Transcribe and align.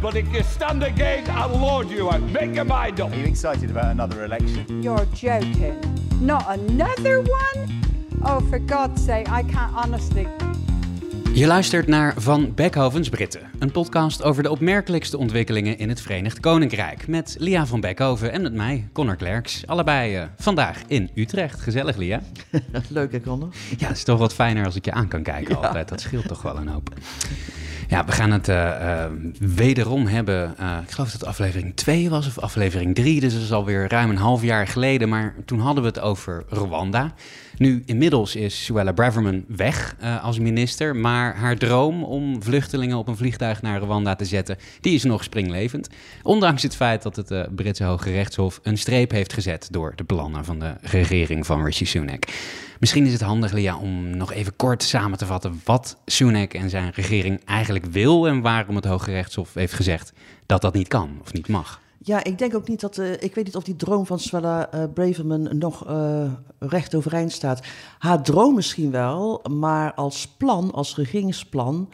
But 0.00 0.14
if 0.14 0.32
you 0.32 0.42
stand 0.42 0.82
again, 0.82 1.24
I'll 1.28 1.58
lord 1.58 1.90
you 1.90 2.10
out. 2.10 2.22
Make 2.22 2.54
your 2.54 2.64
mind 2.64 3.00
up. 3.00 3.12
Are 3.12 3.16
you 3.16 3.26
excited 3.26 3.70
about 3.70 3.90
another 3.90 4.24
election? 4.24 4.82
You're 4.82 5.06
joking. 5.14 5.78
Not 6.20 6.48
another 6.48 7.18
one? 7.18 7.82
Oh, 8.24 8.40
for 8.48 8.58
God's 8.58 9.04
sake, 9.04 9.28
I 9.28 9.42
can't 9.42 9.74
honestly. 9.74 10.26
Je 11.34 11.46
luistert 11.46 11.86
naar 11.86 12.14
Van 12.16 12.54
Beckhovens 12.54 13.08
Britten, 13.08 13.40
een 13.58 13.70
podcast 13.70 14.22
over 14.22 14.42
de 14.42 14.50
opmerkelijkste 14.50 15.18
ontwikkelingen 15.18 15.78
in 15.78 15.88
het 15.88 16.00
Verenigd 16.00 16.40
Koninkrijk. 16.40 17.06
Met 17.08 17.36
Lia 17.38 17.66
van 17.66 17.80
Beckhoven 17.80 18.32
en 18.32 18.42
met 18.42 18.52
mij, 18.52 18.88
Connor 18.92 19.16
Klerks. 19.16 19.66
Allebei 19.66 20.16
eh, 20.16 20.24
vandaag 20.36 20.82
in 20.86 21.10
Utrecht. 21.14 21.60
Gezellig, 21.60 21.96
Lia. 21.96 22.20
Leuk, 22.88 23.12
hè, 23.12 23.20
Connor? 23.20 23.48
Ja, 23.78 23.86
het 23.86 23.96
is 23.96 24.04
toch 24.04 24.18
wat 24.18 24.34
fijner 24.34 24.64
als 24.64 24.76
ik 24.76 24.84
je 24.84 24.92
aan 24.92 25.08
kan 25.08 25.22
kijken 25.22 25.56
altijd. 25.56 25.88
Dat 25.88 26.00
scheelt 26.00 26.28
toch 26.28 26.42
wel 26.42 26.56
een 26.56 26.68
hoop. 26.68 26.94
Ja, 27.90 28.04
we 28.04 28.12
gaan 28.12 28.30
het 28.30 28.48
eh, 28.48 29.02
eh, 29.04 29.10
wederom 29.38 30.06
hebben. 30.06 30.54
eh, 30.58 30.78
ik 30.82 30.90
geloof 30.90 31.10
dat 31.10 31.20
het 31.20 31.28
aflevering 31.28 31.76
2 31.76 32.10
was 32.10 32.26
of 32.26 32.38
aflevering 32.38 32.94
3. 32.94 33.20
Dus 33.20 33.32
dat 33.32 33.42
is 33.42 33.52
alweer 33.52 33.88
ruim 33.88 34.10
een 34.10 34.16
half 34.16 34.42
jaar 34.42 34.66
geleden. 34.66 35.08
Maar 35.08 35.34
toen 35.44 35.60
hadden 35.60 35.82
we 35.82 35.88
het 35.88 36.00
over 36.00 36.44
Rwanda. 36.48 37.14
Nu, 37.60 37.82
inmiddels 37.86 38.36
is 38.36 38.64
Suella 38.64 38.92
Braverman 38.92 39.44
weg 39.48 39.96
eh, 39.98 40.24
als 40.24 40.38
minister. 40.38 40.96
Maar 40.96 41.36
haar 41.36 41.56
droom 41.56 42.04
om 42.04 42.42
vluchtelingen 42.42 42.96
op 42.96 43.08
een 43.08 43.16
vliegtuig 43.16 43.62
naar 43.62 43.80
Rwanda 43.80 44.14
te 44.14 44.24
zetten, 44.24 44.56
die 44.80 44.94
is 44.94 45.04
nog 45.04 45.24
springlevend. 45.24 45.88
Ondanks 46.22 46.62
het 46.62 46.76
feit 46.76 47.02
dat 47.02 47.16
het 47.16 47.30
eh, 47.30 47.42
Britse 47.54 47.84
Hoge 47.84 48.10
Rechtshof 48.10 48.60
een 48.62 48.78
streep 48.78 49.10
heeft 49.10 49.32
gezet 49.32 49.68
door 49.70 49.92
de 49.96 50.04
plannen 50.04 50.44
van 50.44 50.58
de 50.58 50.74
regering 50.80 51.46
van 51.46 51.64
Rishi 51.64 51.86
Sunak. 51.86 52.24
Misschien 52.78 53.06
is 53.06 53.12
het 53.12 53.20
handig, 53.20 53.76
om 53.80 54.16
nog 54.16 54.32
even 54.32 54.56
kort 54.56 54.82
samen 54.82 55.18
te 55.18 55.26
vatten 55.26 55.60
wat 55.64 55.96
Sunak 56.06 56.54
en 56.54 56.70
zijn 56.70 56.92
regering 56.94 57.44
eigenlijk 57.44 57.84
wil 57.84 58.28
en 58.28 58.40
waarom 58.40 58.76
het 58.76 58.84
Hoge 58.84 59.10
Rechtshof 59.10 59.54
heeft 59.54 59.74
gezegd 59.74 60.12
dat 60.46 60.62
dat 60.62 60.74
niet 60.74 60.88
kan 60.88 61.18
of 61.22 61.32
niet 61.32 61.48
mag. 61.48 61.80
Ja, 62.02 62.24
ik 62.24 62.38
denk 62.38 62.54
ook 62.54 62.68
niet 62.68 62.80
dat. 62.80 62.98
eh, 62.98 63.12
ik 63.12 63.34
weet 63.34 63.44
niet 63.44 63.56
of 63.56 63.64
die 63.64 63.76
droom 63.76 64.06
van 64.06 64.18
Swella 64.18 64.70
eh, 64.70 64.82
Braverman 64.94 65.58
nog 65.58 65.86
eh, 65.86 66.32
recht 66.58 66.94
overeind 66.94 67.32
staat. 67.32 67.66
Haar 67.98 68.22
droom 68.22 68.54
misschien 68.54 68.90
wel, 68.90 69.42
maar 69.50 69.94
als 69.94 70.28
plan, 70.28 70.72
als 70.72 70.96
regeringsplan. 70.96 71.88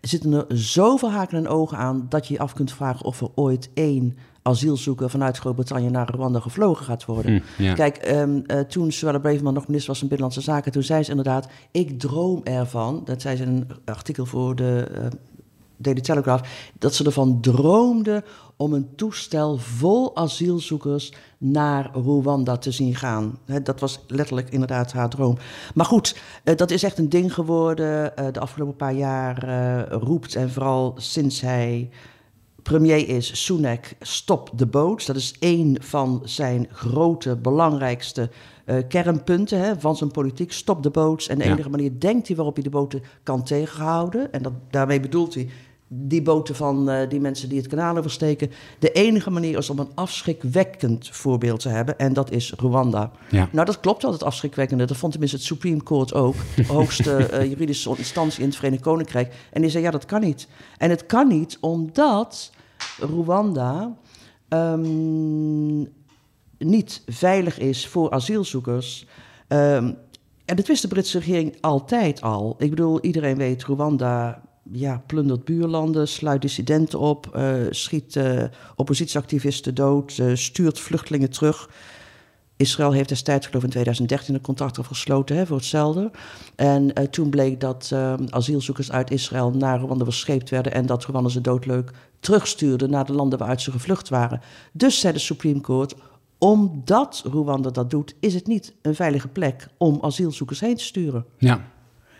zitten 0.00 0.32
er 0.32 0.44
zoveel 0.48 1.10
haken 1.10 1.38
en 1.38 1.48
ogen 1.48 1.78
aan 1.78 2.06
dat 2.08 2.26
je 2.26 2.34
je 2.34 2.40
af 2.40 2.52
kunt 2.52 2.72
vragen 2.72 3.04
of 3.04 3.20
er 3.20 3.28
ooit 3.34 3.70
één 3.74 4.16
asielzoeker 4.42 5.10
vanuit 5.10 5.38
Groot-Brittannië 5.38 5.90
naar 5.90 6.10
Rwanda 6.10 6.40
gevlogen 6.40 6.84
gaat 6.84 7.04
worden. 7.04 7.42
Hm, 7.56 7.62
ja. 7.62 7.74
Kijk, 7.74 7.96
ehm, 7.96 8.40
eh, 8.46 8.60
toen 8.60 8.92
Suella 8.92 9.18
Braverman 9.18 9.54
nog 9.54 9.66
minister 9.66 9.90
was 9.90 9.98
van 9.98 10.08
Binnenlandse 10.08 10.50
Zaken, 10.50 10.72
toen 10.72 10.82
zei 10.82 11.02
ze 11.02 11.10
inderdaad: 11.10 11.48
Ik 11.70 12.00
droom 12.00 12.40
ervan. 12.44 13.02
Dat 13.04 13.20
zei 13.20 13.36
ze 13.36 13.42
in 13.42 13.48
een 13.48 13.68
artikel 13.84 14.26
voor 14.26 14.56
de 14.56 14.88
Daily 15.78 16.00
Telegraph, 16.00 16.48
dat 16.78 16.94
ze 16.94 17.04
ervan 17.04 17.40
droomde 17.40 18.24
om 18.56 18.72
een 18.72 18.88
toestel 18.96 19.56
vol 19.58 20.16
asielzoekers 20.16 21.12
naar 21.38 21.90
Rwanda 21.92 22.56
te 22.56 22.70
zien 22.70 22.94
gaan. 22.94 23.38
Dat 23.62 23.80
was 23.80 24.00
letterlijk 24.06 24.50
inderdaad 24.50 24.92
haar 24.92 25.08
droom. 25.08 25.38
Maar 25.74 25.86
goed, 25.86 26.16
eh, 26.44 26.56
dat 26.56 26.70
is 26.70 26.82
echt 26.82 26.98
een 26.98 27.08
ding 27.08 27.34
geworden. 27.34 28.16
Eh, 28.16 28.26
de 28.32 28.40
afgelopen 28.40 28.76
paar 28.76 28.94
jaar 28.94 29.42
eh, 29.48 29.98
roept 30.00 30.34
en 30.34 30.50
vooral 30.50 30.94
sinds 30.96 31.40
hij 31.40 31.90
premier 32.62 33.08
is, 33.08 33.44
Sunak, 33.44 33.94
stop 34.00 34.50
de 34.54 34.66
boot. 34.66 35.06
Dat 35.06 35.16
is 35.16 35.34
één 35.38 35.76
van 35.82 36.22
zijn 36.24 36.66
grote, 36.72 37.36
belangrijkste 37.36 38.30
kernpunten 38.88 39.60
hè, 39.60 39.80
van 39.80 39.96
zijn 39.96 40.10
politiek. 40.10 40.52
Stop 40.52 40.82
de 40.82 40.90
boot. 40.90 41.26
En 41.26 41.38
de 41.38 41.44
Ja. 41.44 41.50
enige 41.50 41.70
manier, 41.70 42.00
denkt 42.00 42.26
hij, 42.26 42.36
waarop 42.36 42.54
hij 42.54 42.64
de 42.64 42.70
boten 42.70 43.02
kan 43.22 43.42
tegenhouden... 43.42 44.32
en 44.32 44.42
dat, 44.42 44.52
daarmee 44.70 45.00
bedoelt 45.00 45.34
hij 45.34 45.48
die 45.88 46.22
boten 46.22 46.54
van 46.54 46.90
eh, 46.90 47.08
die 47.08 47.20
mensen 47.20 47.48
die 47.48 47.58
het 47.58 47.66
kanaal 47.66 47.96
oversteken... 47.96 48.50
de 48.78 48.92
enige 48.92 49.30
manier 49.30 49.58
is 49.58 49.70
om 49.70 49.78
een 49.78 49.90
afschrikwekkend 49.94 51.08
voorbeeld 51.12 51.60
te 51.60 51.68
hebben... 51.68 51.98
en 51.98 52.12
dat 52.12 52.30
is 52.30 52.52
Rwanda. 52.56 53.10
Ja. 53.30 53.48
Nou, 53.52 53.66
dat 53.66 53.80
klopt 53.80 54.02
wel, 54.02 54.12
het 54.12 54.22
afschrikwekkende. 54.22 54.84
Dat 54.84 54.96
vond 54.96 55.12
tenminste 55.12 55.38
het 55.38 55.46
Supreme 55.46 55.82
Court 55.82 56.14
ook. 56.14 56.34
De 56.56 56.66
hoogste 56.78 57.16
eh, 57.16 57.48
juridische 57.48 57.96
instantie 57.96 58.40
in 58.42 58.48
het 58.48 58.56
Verenigd 58.56 58.82
Koninkrijk. 58.82 59.34
En 59.52 59.60
die 59.60 59.70
zei, 59.70 59.84
ja, 59.84 59.90
dat 59.90 60.04
kan 60.04 60.20
niet. 60.20 60.48
En 60.76 60.90
het 60.90 61.06
kan 61.06 61.28
niet 61.28 61.58
omdat 61.60 62.50
Rwanda 62.98 63.96
ehm, 64.48 65.78
niet 66.58 67.02
veilig 67.06 67.58
is 67.58 67.86
voor 67.86 68.10
asielzoekers. 68.10 69.06
Ehm, 69.48 69.92
en 70.44 70.56
dat 70.56 70.66
wist 70.66 70.82
de 70.82 70.88
Britse 70.88 71.18
regering 71.18 71.56
altijd 71.60 72.22
al. 72.22 72.54
Ik 72.58 72.70
bedoel, 72.70 73.00
iedereen 73.00 73.36
weet, 73.36 73.64
Rwanda 73.64 74.42
ja, 74.72 75.02
plundert 75.06 75.44
buurlanden, 75.44 76.08
sluit 76.08 76.42
dissidenten 76.42 76.98
op, 76.98 77.34
eh, 77.34 77.54
schiet 77.70 78.16
eh, 78.16 78.44
oppositieactivisten 78.76 79.74
dood, 79.74 80.18
eh, 80.18 80.34
stuurt 80.34 80.80
vluchtelingen 80.80 81.30
terug. 81.30 81.70
Israël 82.56 82.92
heeft 82.92 83.08
destijds, 83.08 83.46
geloof 83.46 83.62
ik 83.62 83.68
in 83.68 83.72
2013, 83.74 84.34
een 84.34 84.40
contract 84.40 84.78
over 84.78 84.94
gesloten 84.94 85.36
hè, 85.36 85.46
voor 85.46 85.56
hetzelfde. 85.56 86.10
En 86.56 86.92
toen 87.10 87.30
bleek 87.30 87.60
dat 87.60 87.92
asielzoekers 88.28 88.90
uit 88.90 89.10
Israël 89.10 89.50
naar 89.50 89.80
Rwanda 89.80 90.04
verscheept 90.04 90.50
werden... 90.50 90.72
en 90.72 90.86
dat 90.86 91.04
Rwanda 91.04 91.28
ze 91.28 91.40
doodleuk 91.40 91.90
terugstuurde 92.20 92.88
naar 92.88 93.04
de 93.04 93.12
landen 93.12 93.38
waaruit 93.38 93.60
ze 93.60 93.70
gevlucht 93.70 94.08
waren. 94.08 94.40
Dus 94.72 95.00
zei 95.00 95.12
de 95.12 95.18
Supreme 95.18 95.60
Court, 95.60 95.94
omdat 96.38 97.22
Rwanda 97.26 97.70
dat 97.70 97.90
doet... 97.90 98.14
is 98.20 98.34
het 98.34 98.46
niet 98.46 98.74
een 98.82 98.94
veilige 98.94 99.28
plek 99.28 99.68
om 99.76 99.98
asielzoekers 100.00 100.60
heen 100.60 100.76
te 100.76 100.84
sturen. 100.84 101.24
Ja, 101.38 101.60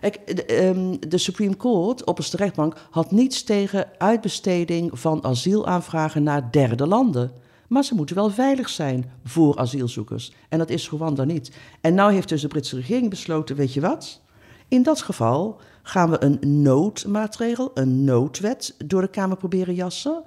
Kijk, 0.01 0.37
de, 0.37 0.45
ehm, 0.45 0.97
de 1.09 1.19
Supreme 1.19 1.57
Court, 1.57 2.05
opperste 2.05 2.37
rechtbank, 2.37 2.77
had 2.91 3.11
niets 3.11 3.43
tegen 3.43 3.87
uitbesteding 3.99 4.99
van 4.99 5.25
asielaanvragen 5.25 6.23
naar 6.23 6.51
derde 6.51 6.87
landen. 6.87 7.33
Maar 7.69 7.85
ze 7.85 7.95
moeten 7.95 8.17
wel 8.17 8.31
veilig 8.31 8.69
zijn 8.69 9.11
voor 9.25 9.57
asielzoekers. 9.57 10.33
En 10.49 10.59
dat 10.59 10.71
is 10.71 10.91
Rwanda 10.91 11.25
niet. 11.25 11.51
En 11.81 11.95
nou 11.95 12.13
heeft 12.13 12.29
dus 12.29 12.41
de 12.41 12.49
Britse 12.49 12.77
regering 12.77 13.11
besloten, 13.11 13.57
weet 13.57 13.75
je 13.75 13.81
wat? 13.81 14.21
In 14.69 14.83
dat 14.83 15.03
geval 15.03 15.61
gaan 15.83 16.11
we 16.11 16.23
een 16.25 16.63
noodmaatregel, 16.63 17.71
een 17.75 18.05
noodwet, 18.05 18.75
door 18.85 19.01
de 19.01 19.09
Kamer 19.09 19.37
proberen 19.37 19.75
jassen. 19.75 20.23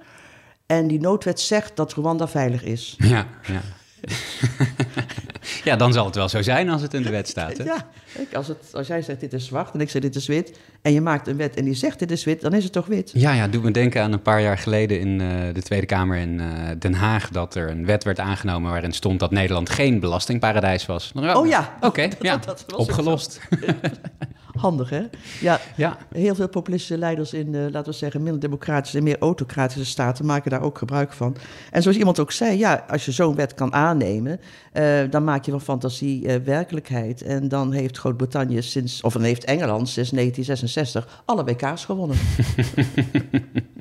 En 0.66 0.86
die 0.86 1.00
noodwet 1.00 1.40
zegt 1.40 1.76
dat 1.76 1.92
Rwanda 1.92 2.28
veilig 2.28 2.64
is. 2.64 2.94
ja, 2.98 3.26
ja. 3.46 3.60
ja, 5.64 5.76
dan 5.76 5.92
zal 5.92 6.04
het 6.04 6.14
wel 6.14 6.28
zo 6.28 6.42
zijn 6.42 6.68
als 6.68 6.82
het 6.82 6.94
in 6.94 7.02
de 7.02 7.10
wet 7.10 7.28
staat. 7.28 7.58
Hè? 7.58 7.64
Ja, 7.64 7.86
als, 8.32 8.48
het, 8.48 8.58
als 8.72 8.86
jij 8.86 9.02
zegt 9.02 9.20
dit 9.20 9.32
is 9.32 9.46
zwart 9.46 9.74
en 9.74 9.80
ik 9.80 9.90
zeg 9.90 10.02
dit 10.02 10.14
is 10.14 10.26
wit... 10.26 10.58
en 10.82 10.92
je 10.92 11.00
maakt 11.00 11.28
een 11.28 11.36
wet 11.36 11.56
en 11.56 11.64
die 11.64 11.74
zegt 11.74 11.98
dit 11.98 12.10
is 12.10 12.24
wit, 12.24 12.40
dan 12.40 12.54
is 12.54 12.64
het 12.64 12.72
toch 12.72 12.86
wit? 12.86 13.10
Ja, 13.14 13.32
ja, 13.32 13.48
doet 13.48 13.62
me 13.62 13.70
denken 13.70 14.02
aan 14.02 14.12
een 14.12 14.22
paar 14.22 14.42
jaar 14.42 14.58
geleden 14.58 15.00
in 15.00 15.20
eh, 15.20 15.54
de 15.54 15.62
Tweede 15.62 15.86
Kamer 15.86 16.16
in 16.16 16.40
eh, 16.40 16.46
Den 16.78 16.94
Haag... 16.94 17.28
dat 17.28 17.54
er 17.54 17.70
een 17.70 17.86
wet 17.86 18.04
werd 18.04 18.18
aangenomen 18.18 18.70
waarin 18.70 18.92
stond 18.92 19.20
dat 19.20 19.30
Nederland 19.30 19.70
geen 19.70 20.00
belastingparadijs 20.00 20.86
was. 20.86 21.12
Oh 21.14 21.46
ja. 21.46 21.76
Oké, 21.80 22.08
ja, 22.20 22.36
dat 22.36 22.64
opgelost. 22.76 23.40
Handig, 24.62 24.90
hè? 24.90 25.02
Ja, 25.40 25.60
Ja. 25.76 25.98
heel 26.12 26.34
veel 26.34 26.48
populistische 26.48 26.98
leiders 26.98 27.32
in, 27.32 27.70
laten 27.70 27.92
we 27.92 27.98
zeggen, 27.98 28.22
minder 28.22 28.40
democratische 28.40 28.98
en 28.98 29.04
meer 29.04 29.18
autocratische 29.18 29.84
staten 29.84 30.26
maken 30.26 30.50
daar 30.50 30.62
ook 30.62 30.78
gebruik 30.78 31.12
van. 31.12 31.36
En 31.70 31.82
zoals 31.82 31.96
iemand 31.96 32.18
ook 32.18 32.32
zei, 32.32 32.58
ja, 32.58 32.84
als 32.88 33.04
je 33.04 33.12
zo'n 33.12 33.34
wet 33.34 33.54
kan 33.54 33.72
aannemen, 33.72 34.40
eh, 34.72 35.00
dan 35.10 35.24
maak 35.24 35.44
je 35.44 35.50
van 35.50 35.60
fantasie 35.60 36.26
eh, 36.26 36.40
werkelijkheid. 36.44 37.22
En 37.22 37.48
dan 37.48 37.72
heeft 37.72 37.98
Groot-Brittannië 37.98 38.62
sinds, 38.62 39.00
of 39.00 39.12
dan 39.12 39.22
heeft 39.22 39.44
Engeland 39.44 39.88
sinds 39.88 40.10
1966 40.10 41.22
alle 41.24 41.44
WK's 41.44 41.84
gewonnen. 41.84 42.16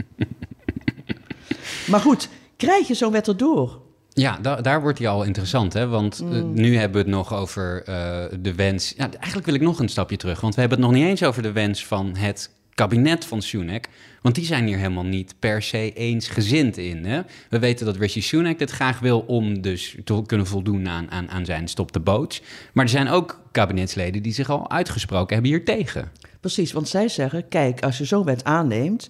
maar 1.91 1.99
goed, 1.99 2.29
krijg 2.57 2.87
je 2.87 2.93
zo'n 2.93 3.11
wet 3.11 3.27
erdoor? 3.27 3.81
Ja, 4.13 4.37
da- 4.41 4.61
daar 4.61 4.81
wordt 4.81 4.99
hij 4.99 5.07
al 5.07 5.23
interessant, 5.23 5.73
hè? 5.73 5.87
Want 5.87 6.19
eh, 6.19 6.27
Mm. 6.27 6.53
nu 6.53 6.77
hebben 6.77 6.91
we 7.03 7.07
het 7.09 7.17
nog 7.17 7.33
over 7.33 7.83
eh, 7.85 8.23
de 8.39 8.55
wens... 8.55 8.93
Ja, 8.97 9.09
eigenlijk 9.13 9.45
wil 9.45 9.55
ik 9.55 9.61
nog 9.61 9.79
een 9.79 9.89
stapje 9.89 10.17
terug, 10.17 10.41
want 10.41 10.55
we 10.55 10.59
hebben 10.61 10.79
het 10.79 10.87
nog 10.87 10.97
niet 10.97 11.07
eens 11.07 11.23
over 11.23 11.41
de 11.41 11.51
wens 11.51 11.85
van 11.85 12.15
het 12.17 12.49
kabinet 12.73 13.25
van 13.25 13.41
Sunak. 13.41 13.85
Want 14.21 14.35
die 14.35 14.45
zijn 14.45 14.65
hier 14.67 14.77
helemaal 14.77 15.03
niet 15.03 15.35
per 15.39 15.61
se 15.61 15.93
eensgezind 15.93 16.77
in. 16.77 17.05
Hè? 17.05 17.21
We 17.49 17.59
weten 17.59 17.85
dat 17.85 17.95
Rishi 17.95 18.21
Sunak 18.21 18.59
dit 18.59 18.71
graag 18.71 18.99
wil 18.99 19.19
om 19.19 19.61
dus 19.61 19.95
te 20.03 20.21
kunnen 20.25 20.47
voldoen 20.47 20.87
aan, 20.89 21.11
aan, 21.11 21.29
aan 21.29 21.45
zijn 21.45 21.67
stop 21.67 21.91
de 21.91 21.99
boats. 21.99 22.41
Maar 22.73 22.83
er 22.83 22.89
zijn 22.91 23.09
ook 23.09 23.39
kabinetsleden 23.51 24.23
die 24.23 24.33
zich 24.33 24.49
al 24.49 24.69
uitgesproken 24.71 25.33
hebben 25.33 25.51
hier 25.51 25.65
tegen. 25.65 26.11
Precies, 26.39 26.71
want 26.71 26.87
zij 26.89 27.07
zeggen, 27.07 27.47
kijk, 27.47 27.83
als 27.83 27.97
je 27.97 28.05
zo'n 28.05 28.23
wet 28.25 28.43
aanneemt, 28.43 29.09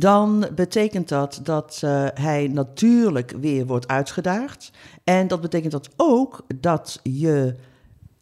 dan 0.00 0.46
betekent 0.54 1.08
dat 1.08 1.40
dat 1.42 1.80
uh, 1.84 2.06
hij 2.14 2.48
natuurlijk 2.48 3.34
weer 3.40 3.66
wordt 3.66 3.88
uitgedaagd. 3.88 4.70
En 5.04 5.28
dat 5.28 5.40
betekent 5.40 5.72
dat 5.72 5.88
ook 5.96 6.44
dat 6.60 7.00
je 7.02 7.54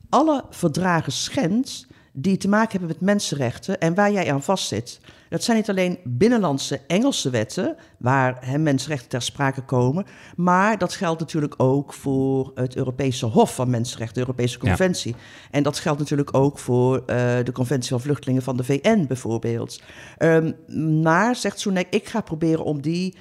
alle 0.09 0.45
verdragen 0.51 1.13
schendt 1.13 1.87
die 2.21 2.37
te 2.37 2.49
maken 2.49 2.71
hebben 2.71 2.89
met 2.89 3.01
mensenrechten 3.01 3.81
en 3.81 3.95
waar 3.95 4.13
jij 4.13 4.33
aan 4.33 4.43
vastzit. 4.43 5.01
Dat 5.29 5.45
zijn 5.45 5.57
niet 5.57 5.69
alleen 5.69 5.99
binnenlandse 6.05 6.81
Engelse 6.87 7.31
wetten 7.31 7.77
waar 7.97 8.37
hè, 8.41 8.59
mensenrechten 8.59 9.09
ter 9.09 9.23
sprake 9.23 9.63
komen, 9.63 10.07
maar 10.37 10.79
dat 10.79 10.95
geldt 10.95 11.21
natuurlijk 11.21 11.55
ook 11.57 11.93
voor 11.93 12.53
het 12.55 12.77
Europese 12.77 13.27
Hof 13.27 13.55
van 13.55 13.71
Mensenrechten, 13.71 14.15
de 14.15 14.21
Europese 14.21 14.59
Conventie. 14.59 15.15
En 15.51 15.63
dat 15.63 15.79
geldt 15.79 15.99
natuurlijk 15.99 16.35
ook 16.35 16.59
voor 16.59 16.97
uh, 16.97 17.05
de 17.45 17.53
Conventie 17.53 17.91
van 17.91 18.01
Vluchtelingen 18.01 18.43
van 18.43 18.57
de 18.57 18.65
VN 18.65 19.05
bijvoorbeeld. 19.07 19.83
Um, 20.19 20.55
maar, 21.03 21.37
zegt 21.37 21.61
Soenek, 21.61 21.87
ik 21.91 22.09
ga 22.09 22.21
proberen 22.21 22.65
om 22.65 22.83
die 22.83 23.17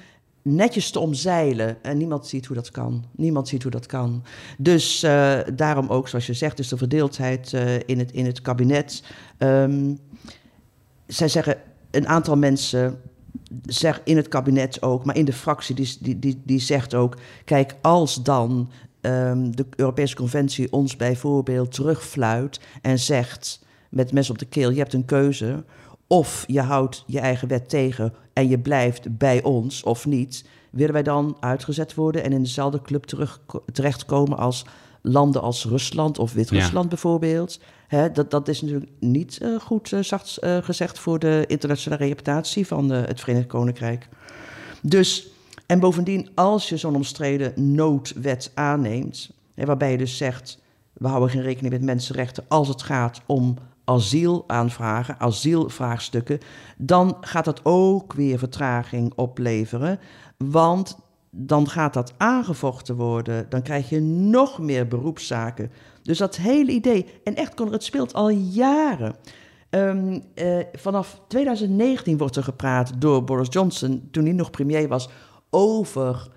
netjes 0.54 0.90
te 0.90 0.98
omzeilen. 0.98 1.82
En 1.82 1.96
niemand 1.96 2.26
ziet 2.26 2.46
hoe 2.46 2.56
dat 2.56 2.70
kan. 2.70 3.04
Niemand 3.16 3.48
ziet 3.48 3.62
hoe 3.62 3.70
dat 3.70 3.86
kan. 3.86 4.24
Dus 4.58 5.04
uh, 5.04 5.38
daarom 5.54 5.88
ook, 5.88 6.08
zoals 6.08 6.26
je 6.26 6.34
zegt, 6.34 6.58
is 6.58 6.68
de 6.68 6.76
verdeeldheid 6.76 7.52
uh, 7.52 7.74
in, 7.74 7.98
het, 7.98 8.12
in 8.12 8.26
het 8.26 8.42
kabinet. 8.42 9.02
Um, 9.38 9.98
zij 11.06 11.28
zeggen, 11.28 11.56
een 11.90 12.08
aantal 12.08 12.36
mensen 12.36 13.00
zeg 13.66 14.00
in 14.04 14.16
het 14.16 14.28
kabinet 14.28 14.82
ook, 14.82 15.04
maar 15.04 15.16
in 15.16 15.24
de 15.24 15.32
fractie, 15.32 15.74
die, 15.74 15.96
die, 16.00 16.18
die, 16.18 16.42
die 16.44 16.60
zegt 16.60 16.94
ook: 16.94 17.16
kijk, 17.44 17.74
als 17.80 18.22
dan 18.22 18.70
um, 19.00 19.56
de 19.56 19.66
Europese 19.76 20.16
Conventie 20.16 20.72
ons 20.72 20.96
bijvoorbeeld 20.96 21.72
terugfluit 21.72 22.60
en 22.82 22.98
zegt 22.98 23.64
met 23.90 24.12
mes 24.12 24.30
op 24.30 24.38
de 24.38 24.46
keel: 24.46 24.70
je 24.70 24.78
hebt 24.78 24.92
een 24.92 25.04
keuze. 25.04 25.64
Of 26.08 26.44
je 26.46 26.60
houdt 26.60 27.04
je 27.06 27.20
eigen 27.20 27.48
wet 27.48 27.68
tegen 27.68 28.14
en 28.32 28.48
je 28.48 28.58
blijft 28.58 29.16
bij 29.16 29.42
ons 29.42 29.82
of 29.82 30.06
niet. 30.06 30.44
Willen 30.70 30.92
wij 30.92 31.02
dan 31.02 31.36
uitgezet 31.40 31.94
worden 31.94 32.22
en 32.24 32.32
in 32.32 32.42
dezelfde 32.42 32.82
club 32.82 33.04
terug, 33.04 33.40
terechtkomen 33.72 34.38
als 34.38 34.64
landen 35.02 35.42
als 35.42 35.64
Rusland 35.64 36.18
of 36.18 36.32
Wit-Rusland 36.32 36.84
ja. 36.84 36.88
bijvoorbeeld? 36.88 37.60
Hè, 37.86 38.10
dat, 38.10 38.30
dat 38.30 38.48
is 38.48 38.60
natuurlijk 38.60 38.90
niet 39.00 39.38
uh, 39.42 39.60
goed 39.60 39.92
uh, 39.92 40.02
zacht, 40.02 40.38
uh, 40.40 40.56
gezegd 40.56 40.98
voor 40.98 41.18
de 41.18 41.44
internationale 41.46 42.04
reputatie 42.04 42.66
van 42.66 42.90
het 42.90 43.20
Verenigd 43.20 43.46
Koninkrijk. 43.46 44.08
Dus, 44.82 45.28
en 45.66 45.80
bovendien, 45.80 46.28
als 46.34 46.68
je 46.68 46.76
zo'n 46.76 46.94
omstreden 46.94 47.74
noodwet 47.74 48.50
aanneemt, 48.54 49.30
hè, 49.54 49.64
waarbij 49.64 49.90
je 49.90 49.98
dus 49.98 50.16
zegt, 50.16 50.58
we 50.92 51.08
houden 51.08 51.30
geen 51.30 51.42
rekening 51.42 51.72
met 51.72 51.82
mensenrechten 51.82 52.44
als 52.48 52.68
het 52.68 52.82
gaat 52.82 53.20
om 53.26 53.56
asielaanvragen, 53.88 55.20
asielvraagstukken, 55.20 56.38
dan 56.76 57.16
gaat 57.20 57.44
dat 57.44 57.60
ook 57.62 58.12
weer 58.12 58.38
vertraging 58.38 59.12
opleveren. 59.14 60.00
Want 60.36 60.98
dan 61.30 61.68
gaat 61.68 61.94
dat 61.94 62.14
aangevochten 62.16 62.96
worden. 62.96 63.46
Dan 63.48 63.62
krijg 63.62 63.88
je 63.88 64.00
nog 64.00 64.58
meer 64.58 64.88
beroepszaken. 64.88 65.70
Dus 66.02 66.18
dat 66.18 66.36
hele 66.36 66.72
idee. 66.72 67.06
En 67.24 67.34
echt, 67.34 67.54
Conor, 67.54 67.72
het 67.72 67.84
speelt 67.84 68.14
al 68.14 68.28
jaren. 68.28 69.14
Um, 69.70 70.22
uh, 70.34 70.58
vanaf 70.72 71.20
2019 71.28 72.18
wordt 72.18 72.36
er 72.36 72.42
gepraat 72.42 72.92
door 72.98 73.24
Boris 73.24 73.48
Johnson, 73.50 74.08
toen 74.10 74.24
hij 74.24 74.32
nog 74.32 74.50
premier 74.50 74.88
was, 74.88 75.08
over 75.50 76.28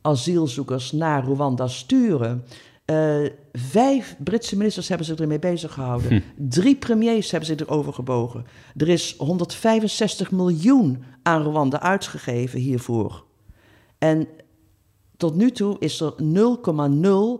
asielzoekers 0.00 0.92
naar 0.92 1.24
Rwanda 1.24 1.66
sturen. 1.66 2.44
Uh, 2.90 3.30
vijf 3.52 4.16
Britse 4.18 4.56
ministers 4.56 4.88
hebben 4.88 5.06
zich 5.06 5.18
ermee 5.18 5.38
bezig 5.38 5.72
gehouden. 5.72 6.08
Hm. 6.08 6.20
Drie 6.36 6.76
premiers 6.76 7.30
hebben 7.30 7.48
zich 7.48 7.58
erover 7.58 7.92
gebogen. 7.92 8.46
Er 8.76 8.88
is 8.88 9.14
165 9.18 10.30
miljoen 10.30 11.04
aan 11.22 11.42
Rwanda 11.42 11.80
uitgegeven 11.80 12.60
hiervoor. 12.60 13.24
En 13.98 14.28
tot 15.16 15.34
nu 15.34 15.50
toe 15.50 15.76
is 15.78 16.00
er 16.00 16.14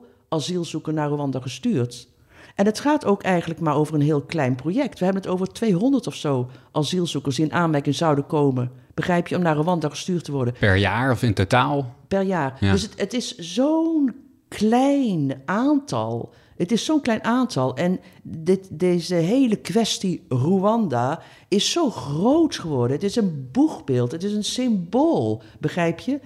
0,0 0.01 0.05
asielzoekers 0.29 0.97
naar 0.97 1.11
Rwanda 1.11 1.41
gestuurd. 1.41 2.09
En 2.55 2.67
het 2.67 2.81
gaat 2.81 3.05
ook 3.05 3.23
eigenlijk 3.23 3.61
maar 3.61 3.75
over 3.75 3.95
een 3.95 4.01
heel 4.01 4.23
klein 4.23 4.55
project. 4.55 4.99
We 4.99 5.05
hebben 5.05 5.23
het 5.23 5.33
over 5.33 5.47
200 5.47 6.07
of 6.07 6.15
zo 6.15 6.51
asielzoekers 6.73 7.37
die 7.37 7.45
in 7.45 7.53
aanmerking 7.53 7.95
zouden 7.95 8.27
komen. 8.27 8.71
Begrijp 8.95 9.29
je, 9.29 9.37
om 9.37 9.43
naar 9.43 9.57
Rwanda 9.57 9.89
gestuurd 9.89 10.25
te 10.25 10.33
worden. 10.33 10.55
Per 10.59 10.77
jaar 10.77 11.11
of 11.11 11.23
in 11.23 11.35
totaal? 11.35 11.95
Per 12.09 12.23
jaar. 12.23 12.57
Ja. 12.61 12.73
Dus 12.73 12.83
het, 12.83 13.01
het 13.01 13.13
is 13.13 13.37
zo'n 13.37 14.15
klein 14.51 15.43
aantal. 15.45 16.33
Het 16.57 16.73
is 16.73 16.85
zo'n 16.85 17.01
klein 17.01 17.25
aantal. 17.25 17.77
En 17.77 18.01
dit, 18.23 18.69
deze 18.71 19.15
hele 19.15 19.57
kwestie 19.57 20.25
Rwanda 20.29 21.23
is 21.49 21.73
zo 21.73 21.91
groot 21.91 22.57
geworden. 22.57 22.97
Het 22.97 23.05
is 23.05 23.17
een 23.17 23.49
boegbeeld, 23.53 24.13
het 24.13 24.23
is 24.23 24.33
een 24.33 24.45
symbool, 24.45 25.43
begrijp 25.61 25.99
je? 25.99 26.21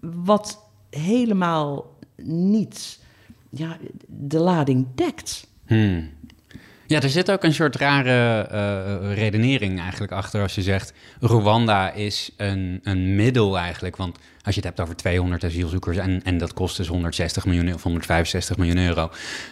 Wat 0.00 0.68
helemaal 0.90 1.96
niet 2.22 3.00
ja, 3.50 3.78
de 4.06 4.38
lading 4.38 4.86
dekt. 4.94 5.46
Hmm. 5.66 6.10
Ja, 6.86 7.00
er 7.00 7.10
zit 7.10 7.30
ook 7.30 7.44
een 7.44 7.54
soort 7.54 7.76
rare 7.76 8.48
uh, 8.52 9.14
redenering 9.14 9.80
eigenlijk 9.80 10.12
achter 10.12 10.42
als 10.42 10.54
je 10.54 10.62
zegt... 10.62 10.92
Rwanda 11.20 11.92
is 11.92 12.30
een, 12.36 12.80
een 12.82 13.14
middel 13.14 13.58
eigenlijk. 13.58 13.96
Want 13.96 14.18
als 14.42 14.54
je 14.54 14.60
het 14.60 14.64
hebt 14.64 14.80
over 14.80 14.96
200 14.96 15.44
asielzoekers 15.44 15.96
en, 15.96 16.20
en 16.24 16.38
dat 16.38 16.52
kost 16.52 16.76
dus 16.76 16.86
160 16.86 17.44
miljoen 17.46 17.74
of 17.74 17.82
165 17.82 18.56
miljoen 18.56 18.78
euro... 18.78 19.10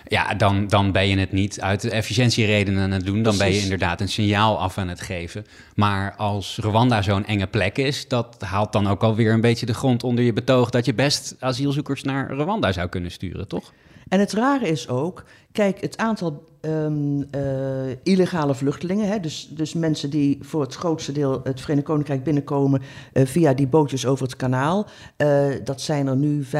ja, 0.09 0.35
dan, 0.35 0.67
dan 0.67 0.93
ben 0.93 1.09
je 1.09 1.19
het 1.19 1.33
niet 1.33 1.61
uit 1.61 1.85
efficiëntieredenen 1.85 2.83
aan 2.83 2.91
het 2.91 3.05
doen. 3.05 3.23
Dan 3.23 3.39
ben 3.39 3.53
je 3.53 3.61
inderdaad 3.61 4.01
een 4.01 4.09
signaal 4.09 4.59
af 4.59 4.79
aan 4.79 4.89
het 4.89 5.01
geven. 5.01 5.47
Maar 5.75 6.15
als 6.17 6.59
Rwanda 6.61 7.03
zo'n 7.03 7.27
enge 7.27 7.47
plek 7.47 7.79
is... 7.79 8.09
dat 8.09 8.37
haalt 8.39 8.73
dan 8.73 8.87
ook 8.87 9.03
alweer 9.03 9.33
een 9.33 9.41
beetje 9.41 9.67
de 9.67 9.75
grond 9.75 10.05
onder 10.05 10.25
je 10.25 10.33
betoog... 10.33 10.71
dat 10.71 10.85
je 10.85 10.95
best 10.95 11.37
asielzoekers 11.39 12.03
naar 12.03 12.33
Rwanda 12.33 12.73
zou 12.73 12.89
kunnen 12.89 13.11
sturen, 13.11 13.49
toch? 13.49 13.73
En 14.13 14.21
het 14.21 14.33
rare 14.33 14.69
is 14.69 14.89
ook, 14.89 15.25
kijk, 15.53 15.81
het 15.81 15.97
aantal 15.97 16.45
um, 16.61 17.19
uh, 17.19 17.91
illegale 18.03 18.55
vluchtelingen, 18.55 19.09
hè, 19.09 19.21
dus, 19.21 19.49
dus 19.51 19.75
mensen 19.75 20.11
die 20.11 20.39
voor 20.41 20.61
het 20.61 20.75
grootste 20.75 21.13
deel 21.13 21.41
het 21.45 21.61
Verenigd 21.61 21.87
Koninkrijk 21.87 22.25
binnenkomen 22.25 22.83
uh, 23.13 23.27
via 23.27 23.55
die 23.55 23.67
bootjes 23.67 24.07
over 24.07 24.25
het 24.25 24.37
kanaal, 24.37 24.87
uh, 25.17 25.47
dat 25.65 25.81
zijn 25.81 26.07
er 26.07 26.17
nu 26.17 26.45
55.000, 26.45 26.51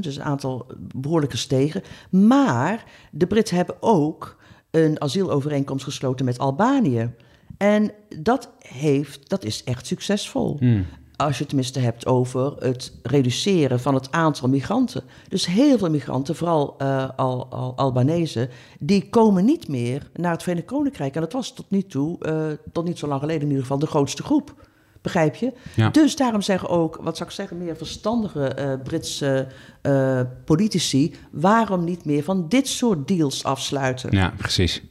dus 0.00 0.16
een 0.16 0.22
aantal 0.22 0.66
behoorlijk 0.94 1.32
gestegen. 1.32 1.82
Maar 2.10 2.84
de 3.10 3.26
Britten 3.26 3.56
hebben 3.56 3.76
ook 3.80 4.36
een 4.70 5.00
asielovereenkomst 5.00 5.84
gesloten 5.84 6.24
met 6.24 6.38
Albanië. 6.38 7.10
En 7.56 7.90
dat, 8.18 8.50
heeft, 8.58 9.28
dat 9.28 9.44
is 9.44 9.64
echt 9.64 9.86
succesvol. 9.86 10.56
Hmm 10.58 10.86
als 11.22 11.32
je 11.32 11.38
het 11.38 11.48
tenminste 11.48 11.78
hebt 11.78 12.06
over 12.06 12.54
het 12.58 12.92
reduceren 13.02 13.80
van 13.80 13.94
het 13.94 14.10
aantal 14.10 14.48
migranten. 14.48 15.02
Dus 15.28 15.46
heel 15.46 15.78
veel 15.78 15.90
migranten, 15.90 16.36
vooral 16.36 16.76
uh, 16.82 17.08
al, 17.16 17.46
al, 17.46 17.76
Albanese, 17.76 18.48
die 18.78 19.08
komen 19.08 19.44
niet 19.44 19.68
meer 19.68 20.10
naar 20.14 20.32
het 20.32 20.42
Verenigd 20.42 20.66
Koninkrijk. 20.66 21.14
En 21.14 21.20
dat 21.20 21.32
was 21.32 21.52
tot 21.52 21.66
nu 21.68 21.82
toe, 21.82 22.16
uh, 22.20 22.46
tot 22.72 22.84
niet 22.84 22.98
zo 22.98 23.06
lang 23.06 23.20
geleden 23.20 23.42
in 23.42 23.48
ieder 23.48 23.62
geval, 23.62 23.78
de 23.78 23.86
grootste 23.86 24.22
groep. 24.22 24.54
Begrijp 25.00 25.34
je? 25.34 25.52
Ja. 25.76 25.88
Dus 25.88 26.16
daarom 26.16 26.42
zeggen 26.42 26.68
ook, 26.68 26.98
wat 27.00 27.16
zou 27.16 27.28
ik 27.28 27.34
zeggen, 27.34 27.58
meer 27.58 27.76
verstandige 27.76 28.56
uh, 28.58 28.82
Britse 28.82 29.46
politici, 30.44 31.14
waarom 31.30 31.84
niet 31.84 32.04
meer 32.04 32.22
van 32.22 32.48
dit 32.48 32.68
soort 32.68 33.08
deals 33.08 33.44
afsluiten? 33.44 34.10
Ja, 34.10 34.34
precies. 34.36 34.82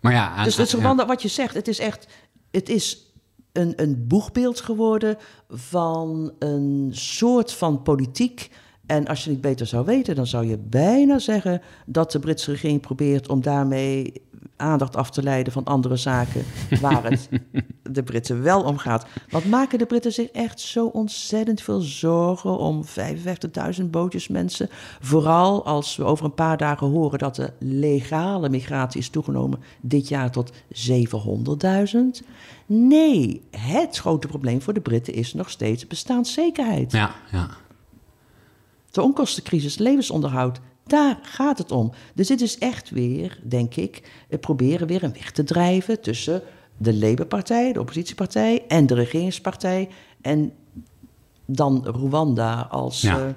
Maar 0.00 0.12
ja, 0.12 0.44
dus, 0.44 0.54
dus 0.54 0.70
ja. 0.70 1.06
wat 1.06 1.22
je 1.22 1.28
zegt, 1.28 1.54
het 1.54 1.68
is 1.68 1.78
echt, 1.78 2.06
het 2.50 2.68
is 2.68 3.03
een, 3.54 3.72
een 3.76 4.06
boegbeeld 4.06 4.60
geworden 4.60 5.16
van 5.48 6.32
een 6.38 6.88
soort 6.90 7.52
van 7.52 7.82
politiek. 7.82 8.50
En 8.86 9.06
als 9.06 9.24
je 9.24 9.30
niet 9.30 9.40
beter 9.40 9.66
zou 9.66 9.84
weten, 9.84 10.14
dan 10.14 10.26
zou 10.26 10.46
je 10.46 10.58
bijna 10.58 11.18
zeggen 11.18 11.60
dat 11.86 12.12
de 12.12 12.18
Britse 12.18 12.50
regering 12.50 12.80
probeert 12.80 13.28
om 13.28 13.42
daarmee 13.42 14.22
aandacht 14.56 14.96
af 14.96 15.10
te 15.10 15.22
leiden 15.22 15.52
van 15.52 15.64
andere 15.64 15.96
zaken 15.96 16.44
waar 16.80 17.04
het 17.04 17.28
de 17.82 18.02
Britten 18.02 18.42
wel 18.42 18.62
om 18.62 18.78
gaat. 18.78 19.06
Wat 19.30 19.44
maken 19.44 19.78
de 19.78 19.86
Britten 19.86 20.12
zich 20.12 20.28
echt 20.28 20.60
zo 20.60 20.86
ontzettend 20.86 21.60
veel 21.60 21.80
zorgen 21.80 22.58
om 22.58 22.84
55.000 23.78 23.84
bootjes 23.90 24.28
mensen? 24.28 24.68
Vooral 25.00 25.66
als 25.66 25.96
we 25.96 26.04
over 26.04 26.24
een 26.24 26.34
paar 26.34 26.56
dagen 26.56 26.86
horen 26.86 27.18
dat 27.18 27.34
de 27.34 27.52
legale 27.58 28.48
migratie 28.48 29.00
is 29.00 29.08
toegenomen 29.08 29.60
dit 29.80 30.08
jaar 30.08 30.30
tot 30.30 30.52
700.000. 30.52 32.26
Nee, 32.66 33.42
het 33.50 33.96
grote 33.96 34.26
probleem 34.26 34.62
voor 34.62 34.74
de 34.74 34.80
Britten 34.80 35.14
is 35.14 35.34
nog 35.34 35.50
steeds 35.50 35.86
bestaanszekerheid. 35.86 36.92
Ja, 36.92 37.14
ja. 37.32 37.48
De 38.90 39.02
onkostencrisis, 39.02 39.78
levensonderhoud, 39.78 40.60
daar 40.86 41.18
gaat 41.22 41.58
het 41.58 41.70
om. 41.70 41.92
Dus 42.14 42.28
dit 42.28 42.40
is 42.40 42.58
echt 42.58 42.90
weer, 42.90 43.40
denk 43.42 43.74
ik, 43.74 44.10
proberen 44.40 44.86
weer 44.86 45.02
een 45.02 45.12
weg 45.12 45.30
te 45.30 45.44
drijven 45.44 46.00
tussen 46.00 46.42
de 46.76 46.94
Labour-partij, 46.94 47.72
de 47.72 47.80
oppositiepartij 47.80 48.64
en 48.68 48.86
de 48.86 48.94
regeringspartij. 48.94 49.88
En 50.20 50.52
dan 51.44 51.86
Rwanda 51.86 52.60
als. 52.70 53.00
Ja. 53.00 53.34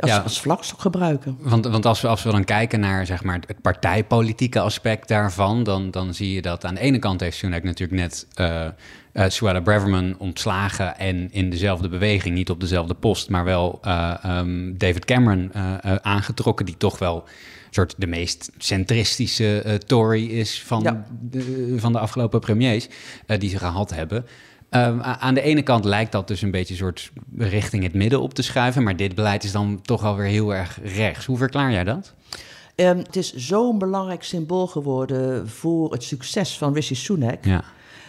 Als, 0.00 0.10
Ja. 0.10 0.18
als 0.18 0.40
vlakstok 0.40 0.80
gebruiken. 0.80 1.36
Want, 1.40 1.66
want 1.66 1.86
als, 1.86 2.00
we, 2.00 2.08
als 2.08 2.22
we 2.22 2.30
dan 2.30 2.44
kijken 2.44 2.80
naar 2.80 3.06
zeg 3.06 3.22
maar, 3.22 3.40
het 3.46 3.60
partijpolitieke 3.62 4.60
aspect 4.60 5.08
daarvan, 5.08 5.62
dan, 5.62 5.90
dan 5.90 6.14
zie 6.14 6.32
je 6.32 6.42
dat 6.42 6.64
aan 6.64 6.74
de 6.74 6.80
ene 6.80 6.98
kant 6.98 7.20
heeft 7.20 7.36
Sunak 7.36 7.62
natuurlijk 7.62 8.00
net 8.00 8.26
eh 8.34 8.66
eh, 9.14 9.24
Suella 9.28 9.60
Braverman 9.60 10.18
ontslagen 10.18 10.98
en 10.98 11.32
in 11.32 11.50
dezelfde 11.50 11.88
beweging, 11.88 12.34
niet 12.34 12.50
op 12.50 12.60
dezelfde 12.60 12.94
post, 12.94 13.28
maar 13.28 13.44
wel 13.44 13.78
eh, 13.82 14.14
ehm, 14.22 14.72
David 14.76 15.04
Cameron 15.04 15.50
aangetrokken, 16.02 16.66
die 16.66 16.76
toch 16.76 16.98
wel 16.98 17.16
een 17.16 17.70
soort 17.70 17.94
de 17.98 18.06
meest 18.06 18.50
centristische 18.58 19.80
Tory 19.86 20.26
is 20.26 20.62
van, 20.62 20.82
Ja. 20.82 21.04
de, 21.20 21.74
van 21.76 21.92
de 21.92 21.98
afgelopen 21.98 22.40
premiers 22.40 22.88
die 23.38 23.50
ze 23.50 23.58
gehad 23.58 23.94
hebben. 23.94 24.26
Ehm, 24.74 25.00
aan 25.00 25.34
de 25.34 25.40
ene 25.40 25.62
kant 25.62 25.84
lijkt 25.84 26.12
dat 26.12 26.28
dus 26.28 26.42
een 26.42 26.50
beetje 26.50 26.74
een 26.74 26.78
soort 26.80 27.12
richting 27.38 27.82
het 27.82 27.94
midden 27.94 28.20
op 28.20 28.34
te 28.34 28.42
schuiven, 28.42 28.82
maar 28.82 28.96
dit 28.96 29.14
beleid 29.14 29.44
is 29.44 29.52
dan 29.52 29.80
toch 29.82 30.04
alweer 30.04 30.26
heel 30.26 30.54
erg 30.54 30.78
rechts. 30.82 31.26
Hoe 31.26 31.36
verklaar 31.36 31.72
jij 31.72 31.84
dat? 31.84 32.14
Ehm, 32.74 32.96
het 32.96 33.16
is 33.16 33.34
zo'n 33.34 33.78
belangrijk 33.78 34.22
symbool 34.22 34.66
geworden 34.66 35.48
voor 35.48 35.92
het 35.92 36.02
succes 36.02 36.58
van 36.58 36.74
Rishi 36.74 36.94
Sunak... 36.94 37.44
Ja. 37.44 37.64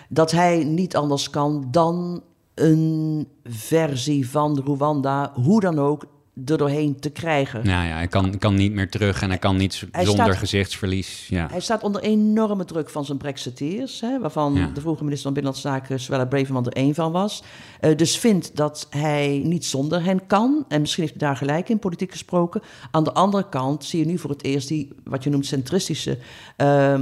dat 0.09 0.31
hij 0.31 0.63
niet 0.63 0.95
anders 0.95 1.29
kan 1.29 1.67
dan 1.71 2.23
een 2.53 3.27
versie 3.43 4.29
van 4.29 4.61
Rwanda, 4.65 5.31
hoe 5.33 5.59
dan 5.59 5.79
ook, 5.79 6.05
er 6.45 6.57
doorheen 6.57 6.99
te 6.99 7.09
krijgen. 7.09 7.61
Ja, 7.63 7.83
ja, 7.83 7.93
hij 7.95 8.07
kan, 8.07 8.37
kan 8.37 8.55
niet 8.55 8.71
meer 8.71 8.89
terug 8.89 9.21
en 9.21 9.29
hij 9.29 9.37
kan 9.37 9.57
niet 9.57 9.83
Hij 9.91 10.05
zonder 10.05 10.25
staat- 10.25 10.37
gezichtsverlies. 10.37 11.27
Ja. 11.29 11.47
Hij 11.51 11.59
staat 11.59 11.83
onder 11.83 12.01
enorme 12.01 12.65
druk 12.65 12.89
van 12.89 13.05
zijn 13.05 13.17
Brexiteers, 13.17 14.01
hè, 14.01 14.19
waarvan 14.19 14.53
Ja. 14.53 14.69
de 14.73 14.81
vroege 14.81 15.03
minister 15.03 15.23
van 15.23 15.33
Binnenlandse 15.33 15.67
Zaken, 15.69 15.99
Suella 15.99 16.25
Braverman, 16.25 16.65
er 16.65 16.71
één 16.73 16.93
van 16.95 17.11
was. 17.11 17.43
Eh, 17.79 17.95
dus 17.97 18.17
vindt 18.17 18.55
dat 18.55 18.87
hij 18.89 19.41
niet 19.43 19.65
zonder 19.65 20.03
hen 20.03 20.27
kan. 20.27 20.65
En 20.67 20.81
misschien 20.81 21.03
heeft 21.03 21.15
hij 21.19 21.27
daar 21.27 21.37
gelijk 21.37 21.69
in, 21.69 21.79
politiek 21.79 22.11
gesproken. 22.11 22.61
Aan 22.91 23.03
de 23.03 23.13
andere 23.13 23.49
kant 23.49 23.83
zie 23.85 23.99
je 23.99 24.05
nu 24.05 24.17
voor 24.17 24.29
het 24.29 24.43
eerst 24.43 24.67
die, 24.67 24.89
wat 25.03 25.23
je 25.23 25.29
noemt, 25.29 25.45
centristische 25.45 26.17
eh, 26.57 26.93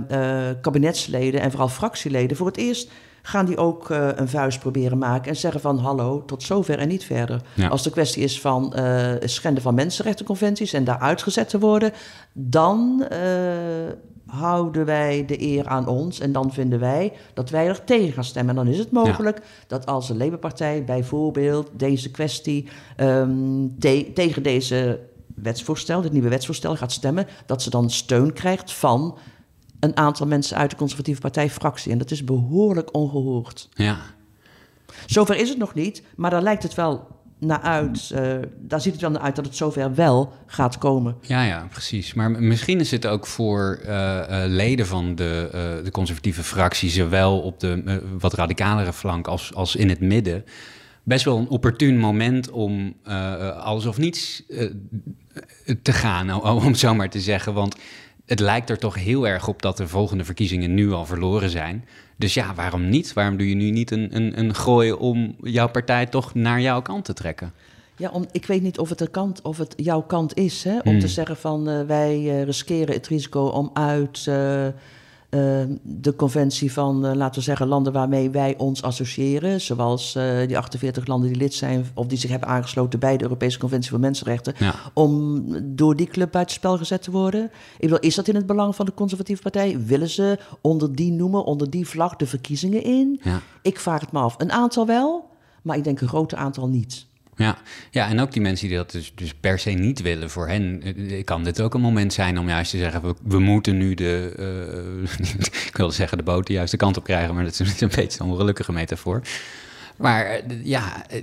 eh, 0.49 0.55
kabinetsleden 0.61 1.41
en 1.41 1.51
vooral 1.51 1.69
fractieleden. 1.69 2.37
Voor 2.37 2.47
het 2.47 2.57
eerst 2.57 2.89
gaan 3.25 3.45
die 3.45 3.57
ook 3.57 3.89
eh, 3.89 4.07
een 4.15 4.29
vuist 4.29 4.59
proberen 4.59 4.97
maken 4.97 5.29
en 5.29 5.35
zeggen 5.35 5.61
van 5.61 5.77
hallo, 5.77 6.25
tot 6.25 6.43
zover 6.43 6.79
en 6.79 6.87
niet 6.87 7.03
verder. 7.03 7.41
Ja. 7.53 7.67
Als 7.67 7.83
de 7.83 7.89
kwestie 7.89 8.23
is 8.23 8.41
van 8.41 8.73
eh, 8.73 9.11
schenden 9.19 9.63
van 9.63 9.73
mensenrechtenconventies 9.73 10.73
en 10.73 10.83
daar 10.83 10.99
uitgezet 10.99 11.49
te 11.49 11.59
worden, 11.59 11.91
dan 12.33 13.05
eh, 13.09 13.19
houden 14.25 14.85
wij 14.85 15.25
de 15.25 15.41
eer 15.41 15.67
aan 15.67 15.87
ons 15.87 16.19
en 16.19 16.31
dan 16.31 16.53
vinden 16.53 16.79
wij 16.79 17.13
dat 17.33 17.49
wij 17.49 17.67
er 17.67 17.83
tegen 17.83 18.13
gaan 18.13 18.23
stemmen. 18.23 18.57
En 18.57 18.63
dan 18.65 18.73
is 18.73 18.79
het 18.79 18.91
mogelijk 18.91 19.41
dat 19.67 19.85
als 19.85 20.07
de 20.07 20.15
Labour-partij 20.15 20.83
bijvoorbeeld 20.83 21.69
deze 21.73 22.11
kwestie 22.11 22.67
ehm, 22.95 23.67
te- 23.79 24.11
tegen 24.13 24.43
deze 24.43 24.99
wetsvoorstel, 25.35 26.01
dit 26.01 26.11
nieuwe 26.11 26.29
wetsvoorstel 26.29 26.75
gaat 26.75 26.91
stemmen, 26.91 27.27
dat 27.45 27.61
ze 27.61 27.69
dan 27.69 27.89
steun 27.89 28.33
krijgt 28.33 28.73
van 28.73 29.17
een 29.83 29.97
aantal 29.97 30.27
mensen 30.27 30.57
uit 30.57 30.69
de 30.69 30.75
conservatieve 30.75 31.21
partijfractie. 31.21 31.91
En 31.91 31.97
dat 31.97 32.11
is 32.11 32.23
behoorlijk 32.23 32.95
ongehoord. 32.95 33.69
ja. 33.73 33.97
Zover 35.05 35.35
is 35.35 35.49
het 35.49 35.57
nog 35.57 35.73
niet, 35.73 36.03
maar 36.15 36.29
daar 36.29 36.41
lijkt 36.41 36.63
het 36.63 36.73
wel 36.73 37.07
naar 37.39 37.61
uit. 37.61 38.11
eh, 38.13 38.33
daar 38.59 38.81
ziet 38.81 38.91
het 38.91 39.01
wel 39.01 39.11
naar 39.11 39.21
uit 39.21 39.35
dat 39.35 39.45
het 39.45 39.55
zover 39.55 39.95
wel 39.95 40.33
gaat 40.45 40.77
komen. 40.77 41.15
Ja, 41.21 41.43
ja, 41.43 41.67
precies. 41.71 42.13
Maar 42.13 42.31
misschien 42.31 42.79
is 42.79 42.91
het 42.91 43.05
ook 43.05 43.27
voor 43.27 43.79
eh, 43.85 44.43
eh, 44.43 44.49
leden 44.51 44.87
van 44.87 45.15
de, 45.15 45.49
de 45.83 45.91
conservatieve 45.91 46.43
fractie, 46.43 46.89
zowel 46.89 47.39
op 47.39 47.59
de 47.59 48.01
wat 48.19 48.33
radicalere 48.33 48.93
flank 48.93 49.27
als, 49.27 49.53
als 49.53 49.75
in 49.75 49.89
het 49.89 49.99
midden, 49.99 50.45
best 51.03 51.25
wel 51.25 51.37
een 51.37 51.49
opportun 51.49 51.97
moment 51.99 52.49
om 52.49 52.95
alles 53.59 53.85
of 53.85 53.97
niets 53.97 54.43
te 55.81 55.93
gaan, 55.93 56.43
om 56.43 56.67
het 56.67 56.79
zo 56.79 56.95
maar 56.95 57.09
te 57.09 57.21
zeggen. 57.21 57.53
Want 57.53 57.75
het 58.25 58.39
lijkt 58.39 58.69
er 58.69 58.77
toch 58.77 58.95
heel 58.95 59.27
erg 59.27 59.47
op 59.47 59.61
dat 59.61 59.77
de 59.77 59.87
volgende 59.87 60.25
verkiezingen 60.25 60.73
nu 60.73 60.91
al 60.91 61.05
verloren 61.05 61.49
zijn. 61.49 61.85
Dus 62.17 62.33
ja, 62.33 62.53
waarom 62.53 62.89
niet? 62.89 63.13
Waarom 63.13 63.37
doe 63.37 63.49
je 63.49 63.55
nu 63.55 63.69
niet 63.69 63.91
een, 63.91 64.15
een, 64.15 64.39
een 64.39 64.55
gooi 64.55 64.91
om 64.91 65.35
jouw 65.41 65.69
partij 65.69 66.05
toch 66.05 66.33
naar 66.33 66.61
jouw 66.61 66.81
kant 66.81 67.05
te 67.05 67.13
trekken? 67.13 67.53
Ja, 67.97 68.09
om, 68.09 68.25
ik 68.31 68.45
weet 68.45 68.61
niet 68.61 68.79
of 68.79 68.89
het, 68.89 68.97
de 68.97 69.07
kant, 69.07 69.41
of 69.41 69.57
het 69.57 69.73
jouw 69.77 70.01
kant 70.01 70.37
is, 70.37 70.63
hè, 70.63 70.79
om 70.79 70.99
te 70.99 71.07
zeggen 71.07 71.37
van 71.37 71.69
eh, 71.69 71.81
wij 71.81 72.13
eh, 72.13 72.43
riskeren 72.43 72.95
het 72.95 73.07
risico 73.07 73.45
om 73.45 73.69
uit 73.73 74.25
eh, 74.27 74.67
de 75.81 76.15
conventie 76.15 76.71
van, 76.73 77.05
eh, 77.05 77.15
laten 77.15 77.35
we 77.39 77.41
zeggen, 77.45 77.67
landen 77.67 77.93
waarmee 77.93 78.29
wij 78.29 78.57
ons 78.57 78.81
associëren, 78.81 79.61
zoals 79.61 80.15
eh, 80.15 80.47
die 80.47 80.57
48 80.57 81.07
landen 81.07 81.29
die 81.29 81.37
lid 81.37 81.53
zijn 81.53 81.85
of 81.93 82.05
die 82.05 82.17
zich 82.17 82.29
hebben 82.29 82.49
aangesloten 82.49 82.99
bij 82.99 83.17
de 83.17 83.23
Europese 83.23 83.57
Conventie 83.59 83.89
voor 83.89 83.99
Mensenrechten, 83.99 84.53
Ja. 84.57 84.75
om 84.93 85.43
door 85.75 85.95
die 85.95 86.07
club 86.07 86.31
buitenspel 86.31 86.77
gezet 86.77 87.01
te 87.01 87.11
worden. 87.11 87.43
Ik 87.43 87.51
bedoel, 87.79 87.99
is 87.99 88.15
dat 88.15 88.27
in 88.27 88.35
het 88.35 88.45
belang 88.45 88.75
van 88.75 88.85
de 88.85 88.93
conservatieve 88.93 89.41
partij? 89.41 89.79
Willen 89.85 90.09
ze 90.09 90.39
onder 90.61 90.95
die 90.95 91.11
noemer, 91.11 91.41
onder 91.41 91.69
die 91.69 91.87
vlag 91.87 92.15
de 92.15 92.25
verkiezingen 92.27 92.83
in? 92.83 93.19
Ja. 93.23 93.41
Ik 93.61 93.79
vraag 93.79 94.01
het 94.01 94.11
me 94.11 94.19
af. 94.19 94.35
Een 94.37 94.51
aantal 94.51 94.85
wel, 94.85 95.29
maar 95.63 95.77
ik 95.77 95.83
denk 95.83 96.01
een 96.01 96.07
groot 96.07 96.35
aantal 96.35 96.67
niet. 96.67 97.05
Ja, 97.37 97.57
ja, 97.91 98.09
en 98.09 98.19
ook 98.19 98.31
die 98.31 98.41
mensen 98.41 98.67
die 98.67 98.77
dat 98.77 98.91
dus, 98.91 99.11
dus 99.15 99.33
per 99.33 99.59
se 99.59 99.69
niet 99.69 100.01
willen, 100.01 100.29
voor 100.29 100.47
hen 100.47 100.81
eh, 101.09 101.23
kan 101.23 101.43
dit 101.43 101.61
ook 101.61 101.73
een 101.73 101.81
moment 101.81 102.13
zijn 102.13 102.39
om 102.39 102.47
juist 102.47 102.71
te 102.71 102.77
zeggen: 102.77 103.01
we, 103.01 103.13
we 103.23 103.39
moeten 103.39 103.77
nu 103.77 103.93
de, 103.93 104.33
eh, 105.17 105.27
ik 105.67 105.77
wilde 105.77 105.93
zeggen 105.93 106.17
de 106.17 106.23
boot 106.23 106.47
de 106.47 106.53
juiste 106.53 106.77
kant 106.77 106.97
op 106.97 107.03
krijgen, 107.03 107.35
maar 107.35 107.43
dat 107.43 107.59
is 107.59 107.81
een 107.81 107.89
beetje 107.95 108.23
een 108.23 108.29
ongelukkige 108.29 108.71
metafoor. 108.71 109.21
Maar 109.97 110.25
eh, 110.25 110.41
ja, 110.63 111.07
eh, 111.09 111.21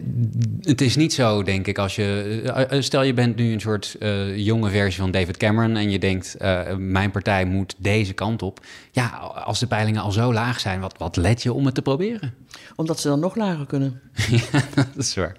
het 0.61 0.81
is 0.81 0.97
niet 0.97 1.13
zo, 1.13 1.43
denk 1.43 1.67
ik, 1.67 1.79
als 1.79 1.97
je. 1.97 2.41
eh, 2.55 2.77
eh, 2.77 2.83
Stel 2.83 3.03
je 3.03 3.15
bent 3.15 3.37
nu 3.37 3.53
een 3.53 3.61
soort 3.61 3.97
eh, 4.01 4.37
jonge 4.37 4.71
versie 4.71 5.01
van 5.01 5.11
David 5.11 5.37
Cameron 5.37 5.77
en 5.77 5.91
je 5.91 5.99
denkt: 5.99 6.35
eh, 6.35 6.77
mijn 6.77 7.11
partij 7.11 7.45
moet 7.45 7.75
deze 7.79 8.13
kant 8.13 8.43
op. 8.43 8.61
Ja, 8.91 9.07
als 9.45 9.59
de 9.61 9.67
peilingen 9.67 10.03
al 10.03 10.13
zo 10.13 10.33
laag 10.33 10.61
zijn, 10.61 10.81
wat, 10.81 10.99
wat 10.99 11.17
let 11.17 11.43
je 11.43 11.53
om 11.53 11.65
het 11.65 11.75
te 11.75 11.83
proberen? 11.83 12.35
Omdat 12.77 13.01
ze 13.01 13.09
dan 13.09 13.21
nog 13.21 13.35
lager 13.35 13.67
kunnen. 13.67 14.01
ja, 14.53 14.63
dat 14.75 14.87
is 14.97 15.15
waar. 15.15 15.37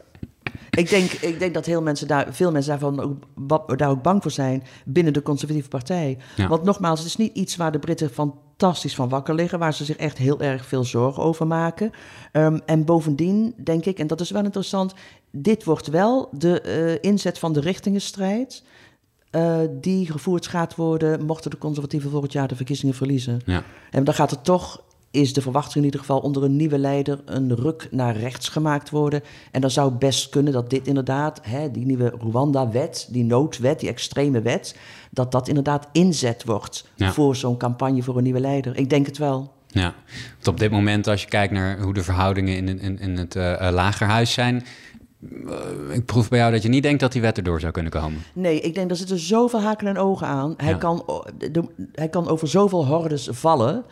Ik 0.71 0.89
denk, 0.89 1.11
ik 1.11 1.39
denk 1.39 1.53
dat 1.53 1.65
heel 1.65 1.81
mensen 1.81 2.07
daar, 2.07 2.27
veel 2.29 2.51
mensen 2.51 2.71
daarvan 2.71 2.99
ook, 2.99 3.77
daar 3.77 3.89
ook 3.89 4.01
bang 4.01 4.21
voor 4.21 4.31
zijn 4.31 4.63
binnen 4.85 5.13
de 5.13 5.21
conservatieve 5.21 5.69
partij. 5.69 6.17
Ja. 6.35 6.47
Want 6.47 6.63
nogmaals, 6.63 6.99
het 6.99 7.07
is 7.07 7.15
niet 7.15 7.35
iets 7.35 7.55
waar 7.55 7.71
de 7.71 7.79
Britten 7.79 8.09
fantastisch 8.09 8.95
van 8.95 9.09
wakker 9.09 9.35
liggen, 9.35 9.59
waar 9.59 9.73
ze 9.73 9.85
zich 9.85 9.95
echt 9.97 10.17
heel 10.17 10.39
erg 10.39 10.65
veel 10.65 10.83
zorgen 10.83 11.23
over 11.23 11.47
maken. 11.47 11.91
Ehm, 12.31 12.59
en 12.65 12.85
bovendien 12.85 13.53
denk 13.63 13.85
ik, 13.85 13.99
en 13.99 14.07
dat 14.07 14.21
is 14.21 14.31
wel 14.31 14.43
interessant, 14.43 14.93
dit 15.31 15.63
wordt 15.63 15.87
wel 15.87 16.29
de 16.31 16.61
eh, 16.61 17.09
inzet 17.11 17.39
van 17.39 17.53
de 17.53 17.59
richtingenstrijd. 17.59 18.63
eh, 19.31 19.59
die 19.71 20.11
gevoerd 20.11 20.47
gaat 20.47 20.75
worden 20.75 21.25
mochten 21.25 21.51
de 21.51 21.57
conservatieven 21.57 22.09
volgend 22.09 22.31
jaar 22.31 22.47
de 22.47 22.55
verkiezingen 22.55 22.95
verliezen. 22.95 23.41
Ja. 23.45 23.63
En 23.91 24.03
dan 24.03 24.13
gaat 24.13 24.31
er 24.31 24.41
toch, 24.41 24.83
is 25.11 25.33
de 25.33 25.41
verwachting 25.41 25.75
in 25.75 25.83
ieder 25.83 25.99
geval, 25.99 26.19
onder 26.19 26.43
een 26.43 26.55
nieuwe 26.55 26.77
leider 26.77 27.19
een 27.25 27.55
ruk 27.55 27.87
naar 27.91 28.15
rechts 28.17 28.49
gemaakt 28.49 28.89
worden. 28.89 29.21
En 29.51 29.61
dan 29.61 29.71
zou 29.71 29.91
best 29.91 30.29
kunnen 30.29 30.53
dat 30.53 30.69
dit 30.69 30.87
inderdaad, 30.87 31.39
hè, 31.43 31.71
die 31.71 31.85
nieuwe 31.85 32.13
Rwanda-wet, 32.19 33.07
die 33.11 33.23
noodwet, 33.23 33.79
die 33.79 33.89
extreme 33.89 34.41
wet, 34.41 34.75
dat 35.11 35.31
dat 35.31 35.47
inderdaad 35.47 35.87
inzet 35.91 36.43
wordt 36.45 36.87
Ja. 36.95 37.11
voor 37.11 37.35
zo'n 37.35 37.57
campagne 37.57 38.03
voor 38.03 38.17
een 38.17 38.23
nieuwe 38.23 38.39
leider. 38.39 38.77
Ik 38.77 38.89
denk 38.89 39.05
het 39.05 39.17
wel. 39.17 39.53
Ja, 39.67 39.93
want 40.33 40.47
op 40.47 40.59
dit 40.59 40.71
moment, 40.71 41.07
als 41.07 41.21
je 41.21 41.27
kijkt 41.27 41.53
naar 41.53 41.79
hoe 41.81 41.93
de 41.93 42.03
verhoudingen 42.03 42.55
in, 42.55 42.79
in, 42.79 42.99
in 42.99 43.17
het 43.17 43.35
eh, 43.35 43.69
lagerhuis 43.71 44.33
zijn. 44.33 44.63
eh, 45.47 45.55
ik 45.95 46.05
proef 46.05 46.29
bij 46.29 46.39
jou 46.39 46.51
dat 46.51 46.61
je 46.63 46.69
niet 46.69 46.83
denkt 46.83 46.99
dat 46.99 47.11
die 47.11 47.21
wet 47.21 47.37
erdoor 47.37 47.59
zou 47.59 47.71
kunnen 47.71 47.91
komen. 47.91 48.19
Nee, 48.33 48.59
ik 48.61 48.73
denk 48.75 48.89
dat 48.89 48.97
zitten 48.97 49.19
zoveel 49.19 49.61
haken 49.61 49.87
en 49.87 49.97
ogen 49.97 50.27
aan. 50.27 50.53
Hij, 50.57 50.69
Ja. 50.69 50.77
kan, 50.77 51.03
de- 51.51 51.69
hij 51.93 52.09
kan 52.09 52.27
over 52.27 52.47
zoveel 52.47 52.85
hordes 52.85 53.27
vallen. 53.31 53.83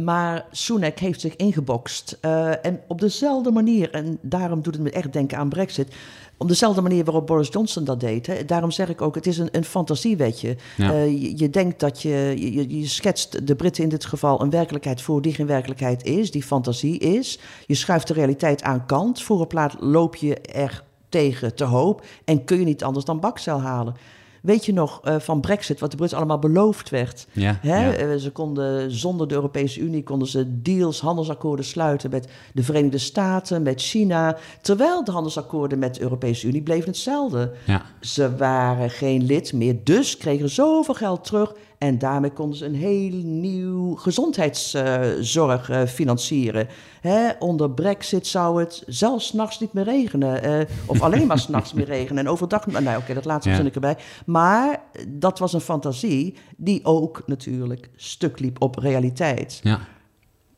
Maar 0.00 0.46
Sunak 0.50 0.98
heeft 0.98 1.20
zich 1.20 1.36
ingebokst. 1.36 2.18
Eh, 2.20 2.64
en 2.66 2.80
op 2.86 3.00
dezelfde 3.00 3.50
manier, 3.50 3.90
en 3.90 4.18
daarom 4.22 4.62
doet 4.62 4.74
het 4.74 4.82
me 4.82 4.90
echt 4.90 5.12
denken 5.12 5.38
aan 5.38 5.48
Brexit. 5.48 5.94
Op 6.36 6.48
dezelfde 6.48 6.80
manier 6.80 7.04
waarop 7.04 7.26
Boris 7.26 7.48
Johnson 7.50 7.84
dat 7.84 8.00
deed. 8.00 8.26
Hè. 8.26 8.44
Daarom 8.44 8.70
zeg 8.70 8.88
ik 8.88 9.02
ook, 9.02 9.14
het 9.14 9.26
is 9.26 9.38
een, 9.38 9.48
een 9.52 9.64
fantasiewetje. 9.64 10.56
Ja. 10.76 10.92
Eh, 10.92 11.06
je, 11.06 11.38
je 11.38 11.50
denkt 11.50 11.80
dat 11.80 12.02
je, 12.02 12.34
je, 12.36 12.78
je 12.78 12.86
schetst 12.86 13.46
de 13.46 13.54
Britten 13.54 13.82
in 13.82 13.88
dit 13.88 14.04
geval 14.04 14.42
een 14.42 14.50
werkelijkheid 14.50 15.02
voor 15.02 15.22
die 15.22 15.34
geen 15.34 15.46
werkelijkheid 15.46 16.04
is, 16.04 16.30
die 16.30 16.42
fantasie 16.42 16.98
is. 16.98 17.38
Je 17.66 17.74
schuift 17.74 18.06
de 18.06 18.14
realiteit 18.14 18.62
aan 18.62 18.86
kant. 18.86 19.22
Voor 19.22 19.40
een 19.40 19.46
plaat 19.46 19.76
loop 19.80 20.16
je 20.16 20.40
er 20.40 20.84
tegen 21.08 21.54
te 21.54 21.64
hoop 21.64 22.04
en 22.24 22.44
kun 22.44 22.58
je 22.58 22.64
niet 22.64 22.84
anders 22.84 23.04
dan 23.04 23.20
bakcel 23.20 23.60
halen. 23.60 23.94
Weet 24.42 24.64
je 24.66 24.72
nog 24.72 25.00
eh, 25.04 25.16
van 25.18 25.40
Brexit, 25.40 25.80
wat 25.80 25.90
de 25.90 25.96
Britten 25.96 26.18
allemaal 26.18 26.38
beloofd 26.38 26.90
werd? 26.90 27.26
Ja, 27.32 27.58
Hè? 27.60 27.86
ja. 27.86 27.92
Eh, 27.94 28.16
Ze 28.16 28.30
konden 28.30 28.90
zonder 28.90 29.28
de 29.28 29.34
Europese 29.34 29.80
Unie 29.80 30.02
konden 30.02 30.28
ze 30.28 30.62
deals, 30.62 31.00
handelsakkoorden 31.00 31.64
sluiten 31.64 32.10
met 32.10 32.28
de 32.54 32.62
Verenigde 32.62 32.98
Staten, 32.98 33.62
met 33.62 33.80
China. 33.82 34.36
Terwijl 34.60 35.04
de 35.04 35.10
handelsakkoorden 35.12 35.78
met 35.78 35.94
de 35.94 36.00
Europese 36.00 36.46
Unie 36.46 36.62
bleven 36.62 36.88
hetzelfde. 36.88 37.52
Ja. 37.66 37.82
Ze 38.00 38.36
waren 38.36 38.90
geen 38.90 39.24
lid 39.24 39.52
meer, 39.52 39.76
dus 39.84 40.16
kregen 40.16 40.50
zoveel 40.50 40.94
geld 40.94 41.24
terug 41.24 41.54
En 41.78 41.98
daarmee 41.98 42.30
konden 42.30 42.58
ze 42.58 42.64
een 42.64 42.74
heel 42.74 43.10
nieuw 43.24 43.94
gezondheidszorg 43.94 45.70
uh, 45.70 45.82
financieren. 45.82 46.68
Hè, 47.00 47.30
onder 47.38 47.70
Brexit 47.70 48.26
zou 48.26 48.60
het 48.60 48.82
zelfs 48.86 49.26
s'nachts 49.26 49.60
niet 49.60 49.72
meer 49.72 49.84
regenen. 49.84 50.60
Uh, 50.60 50.66
of 50.86 51.02
alleen 51.02 51.26
maar 51.26 51.38
s'nachts 51.38 51.72
meer 51.72 51.84
regenen. 51.84 52.24
En 52.24 52.30
overdag. 52.30 52.66
Nou, 52.66 52.98
oké, 52.98 53.14
dat 53.14 53.24
laatste 53.24 53.50
ja. 53.50 53.60
ik 53.60 53.74
erbij. 53.74 53.96
Maar 54.26 54.82
dat 55.08 55.38
was 55.38 55.52
een 55.52 55.60
fantasie 55.60 56.36
die 56.56 56.84
ook 56.84 57.22
natuurlijk 57.26 57.90
stuk 57.96 58.38
liep 58.38 58.62
op 58.62 58.78
realiteit. 58.78 59.60
Ja. 59.62 59.80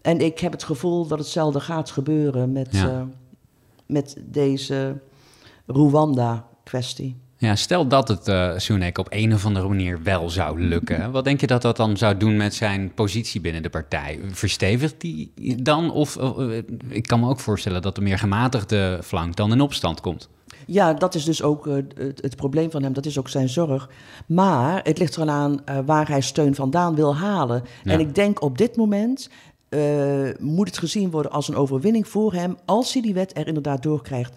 En 0.03 0.21
ik 0.21 0.39
heb 0.39 0.53
het 0.53 0.65
gevoel 0.65 1.07
dat 1.07 1.19
hetzelfde 1.19 1.61
gaat 1.61 1.91
gebeuren 1.91 2.53
met, 2.53 2.69
Ja. 2.71 2.91
uh, 2.91 3.03
met 3.87 4.17
deze 4.25 5.01
Rwanda-kwestie. 5.67 7.17
Ja, 7.41 7.57
stel 7.57 7.87
dat 7.87 8.09
het 8.09 8.29
uh, 8.29 8.53
Sunak 8.57 8.99
op 8.99 9.07
een 9.11 9.35
of 9.35 9.47
andere 9.47 9.69
manier 9.69 10.03
wel 10.03 10.31
zou 10.31 10.61
lukken. 10.61 11.11
Wat 11.11 11.25
denk 11.25 11.41
je 11.41 11.47
dat 11.47 11.63
dat 11.63 11.77
dan 11.77 11.97
zou 11.97 12.17
doen 12.17 12.37
met 12.37 12.55
zijn 12.55 12.95
positie 12.95 13.41
binnen 13.41 13.63
de 13.63 13.71
partij? 13.71 14.21
Verstevigt 14.31 15.01
die 15.01 15.33
dan? 15.63 15.91
Of 15.91 16.17
uh, 16.17 16.63
ik 16.89 17.07
kan 17.07 17.21
me 17.21 17.29
ook 17.29 17.41
voorstellen 17.41 17.83
dat 17.83 17.95
de 17.95 18.01
meer 18.01 18.19
gematigde 18.19 18.99
flank 19.03 19.37
dan 19.37 19.53
in 19.53 19.61
opstand 19.61 20.01
komt. 20.01 20.29
Ja, 20.67 20.95
dat 20.95 21.15
is 21.15 21.25
dus 21.25 21.43
ook 21.43 21.67
uh, 21.67 21.75
het, 21.75 22.23
het, 22.23 22.37
probleem 22.37 22.71
van 22.71 22.83
hem. 22.83 22.93
Dat 22.93 23.07
is 23.07 23.19
ook 23.19 23.29
zijn 23.29 23.49
zorg. 23.49 23.91
Maar 24.27 24.81
het 24.83 24.99
ligt 24.99 25.17
er 25.17 25.29
aan 25.29 25.61
waar 25.85 26.09
hij 26.09 26.21
steun 26.21 26.55
vandaan 26.55 26.95
wil 26.95 27.17
halen. 27.17 27.63
Ja. 27.85 27.93
En 27.93 28.01
ik 28.01 28.15
denk 28.15 28.43
op 28.43 28.59
dit 28.59 28.77
moment 28.77 29.31
uh, 29.71 30.29
moet 30.39 30.69
het 30.69 30.79
gezien 30.79 31.11
worden 31.11 31.33
als 31.33 31.49
een 31.49 31.57
overwinning 31.57 32.09
voor 32.09 32.33
hem... 32.33 32.57
als 32.65 32.93
hij 32.93 33.03
die 33.03 33.15
wet 33.15 33.37
er 33.37 33.47
inderdaad 33.47 33.83
doorkrijgt. 33.83 34.33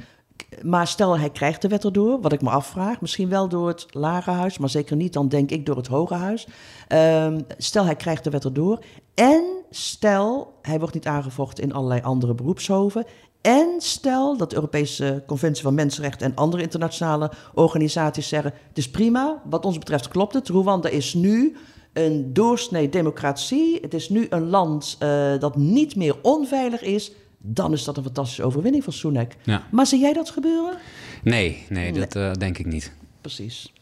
Maar 0.61 0.87
stel 0.87 1.19
hij 1.19 1.29
krijgt 1.29 1.61
de 1.61 1.67
wet 1.67 1.83
erdoor, 1.83 2.21
wat 2.21 2.33
ik 2.33 2.41
me 2.41 2.49
afvraag... 2.49 3.01
misschien 3.01 3.29
wel 3.29 3.47
door 3.47 3.67
het 3.67 3.85
Lagerhuis, 3.89 4.57
maar 4.57 4.69
zeker 4.69 4.95
niet 4.95 5.13
dan 5.13 5.27
denk 5.27 5.51
ik 5.51 5.65
door 5.65 5.77
het 5.77 5.87
Hoge 5.87 6.13
Huis. 6.13 6.47
Um, 6.89 7.45
stel 7.57 7.85
hij 7.85 7.95
krijgt 7.95 8.23
de 8.23 8.29
wet 8.29 8.43
erdoor 8.43 8.79
en 9.13 9.43
stel 9.69 10.53
hij 10.61 10.79
wordt 10.79 10.93
niet 10.93 11.07
aangevochten 11.07 11.63
in 11.63 11.73
allerlei 11.73 12.01
andere 12.01 12.33
beroepshoven... 12.33 13.05
En 13.43 13.75
stel 13.77 14.37
dat 14.37 14.49
de 14.49 14.55
Europese 14.55 15.23
Conventie 15.27 15.63
van 15.63 15.73
Mensenrechten 15.73 16.27
en 16.27 16.35
andere 16.35 16.61
internationale 16.61 17.31
organisaties 17.53 18.27
zeggen: 18.27 18.53
het 18.67 18.77
is 18.77 18.89
prima, 18.89 19.41
wat 19.49 19.65
ons 19.65 19.77
betreft 19.77 20.07
klopt 20.07 20.33
het. 20.33 20.49
Rwanda 20.49 20.89
is 20.89 21.13
nu 21.13 21.55
een 21.93 22.33
doorsnee 22.33 22.89
democratie. 22.89 23.77
Het 23.81 23.93
is 23.93 24.09
nu 24.09 24.27
een 24.29 24.49
land 24.49 24.97
uh, 25.03 25.39
dat 25.39 25.55
niet 25.55 25.95
meer 25.95 26.15
onveilig 26.21 26.81
is. 26.81 27.11
Dan 27.45 27.73
is 27.73 27.83
dat 27.83 27.97
een 27.97 28.03
fantastische 28.03 28.43
overwinning 28.43 28.83
van. 28.83 29.27
Ja. 29.43 29.63
Maar 29.71 29.85
zie 29.85 29.99
jij 29.99 30.13
dat 30.13 30.29
gebeuren? 30.29 30.77
Nee, 31.23 31.65
nee, 31.69 31.91
dat. 31.91 32.15
Uh, 32.15 32.31
denk 32.31 32.57
ik 32.57 32.65
niet. 32.65 32.93
Precies. 33.21 33.73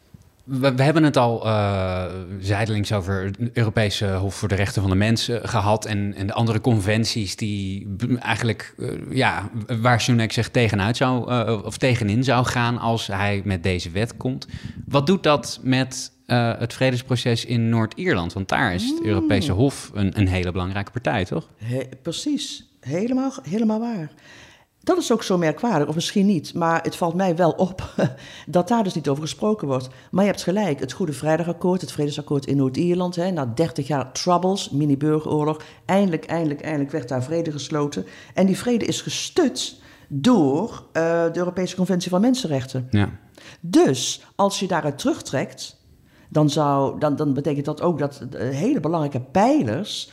We, 0.43 0.75
we, 0.75 0.83
hebben 0.83 1.03
het 1.03 1.17
al 1.17 1.45
uh, 1.45 2.05
zijdelings 2.39 2.91
over 2.91 3.23
het 3.23 3.37
Europese 3.53 4.07
Hof 4.07 4.35
voor 4.35 4.47
de 4.47 4.55
Rechten 4.55 4.81
van 4.81 4.91
de 4.91 4.97
Mens 4.97 5.29
gehad. 5.43 5.85
En, 5.85 6.13
en, 6.13 6.27
de 6.27 6.33
andere 6.33 6.61
conventies 6.61 7.35
die 7.35 7.87
eigenlijk, 8.19 8.73
uh, 8.77 8.91
ja, 9.11 9.49
waar 9.81 10.01
Sunak 10.01 10.31
zich 10.31 10.49
tegenuit 10.49 10.97
zou, 10.97 11.31
of 11.63 11.77
tegenin 11.77 12.23
zou 12.23 12.45
gaan 12.45 12.77
als 12.77 13.07
hij 13.07 13.41
met 13.45 13.63
deze 13.63 13.89
wet 13.89 14.17
komt. 14.17 14.47
Wat 14.85 15.07
doet 15.07 15.23
dat 15.23 15.59
met 15.63 16.11
het 16.57 16.73
vredesproces 16.73 17.45
in 17.45 17.69
Noord-Ierland? 17.69 18.33
Want 18.33 18.49
daar 18.49 18.73
is 18.73 18.89
het 18.89 19.03
Europese 19.03 19.51
Hof 19.51 19.91
een, 19.93 20.19
een 20.19 20.27
hele 20.27 20.51
belangrijke 20.51 20.91
partij, 20.91 21.25
toch? 21.25 21.47
He, 21.57 21.81
precies, 22.01 22.70
helemaal, 22.81 23.31
helemaal 23.43 23.79
waar. 23.79 24.11
Dat 24.83 24.97
is 24.97 25.11
ook 25.11 25.23
zo 25.23 25.37
merkwaardig, 25.37 25.87
of 25.87 25.95
misschien 25.95 26.25
niet. 26.25 26.53
Maar 26.53 26.83
het 26.83 26.95
valt 26.95 27.15
mij 27.15 27.35
wel 27.35 27.51
op 27.51 27.93
dat 28.47 28.67
daar 28.67 28.83
dus 28.83 28.93
niet 28.93 29.09
over 29.09 29.23
gesproken 29.23 29.67
wordt. 29.67 29.89
Maar 30.11 30.23
je 30.23 30.29
hebt 30.29 30.43
gelijk, 30.43 30.79
het 30.79 30.91
Goede 30.91 31.13
Vrijdagakkoord, 31.13 31.81
het 31.81 31.91
Vredesakkoord 31.91 32.45
in 32.45 32.57
Noord-Ierland... 32.57 33.15
na 33.15 33.45
30 33.45 33.87
jaar 33.87 34.11
troubles, 34.11 34.69
mini-burgeroorlog... 34.69 35.61
eindelijk, 35.85 36.25
eindelijk, 36.25 36.61
eindelijk 36.61 36.91
werd 36.91 37.07
daar 37.07 37.23
vrede 37.23 37.51
gesloten. 37.51 38.05
En 38.33 38.45
die 38.45 38.57
vrede 38.57 38.85
is 38.85 39.01
gestut 39.01 39.79
door 40.07 40.69
uh, 40.71 40.93
de 41.23 41.37
Europese 41.37 41.75
Conventie 41.75 42.09
van 42.09 42.21
Mensenrechten. 42.21 42.87
Ja. 42.89 43.09
Dus 43.59 44.25
als 44.35 44.59
je 44.59 44.67
daaruit 44.67 44.97
terugtrekt... 44.97 45.79
Dan, 46.29 46.49
zou, 46.49 46.99
dan, 46.99 47.15
dan 47.15 47.33
betekent 47.33 47.65
dat 47.65 47.81
ook 47.81 47.99
dat 47.99 48.21
hele 48.33 48.79
belangrijke 48.79 49.21
pijlers 49.21 50.11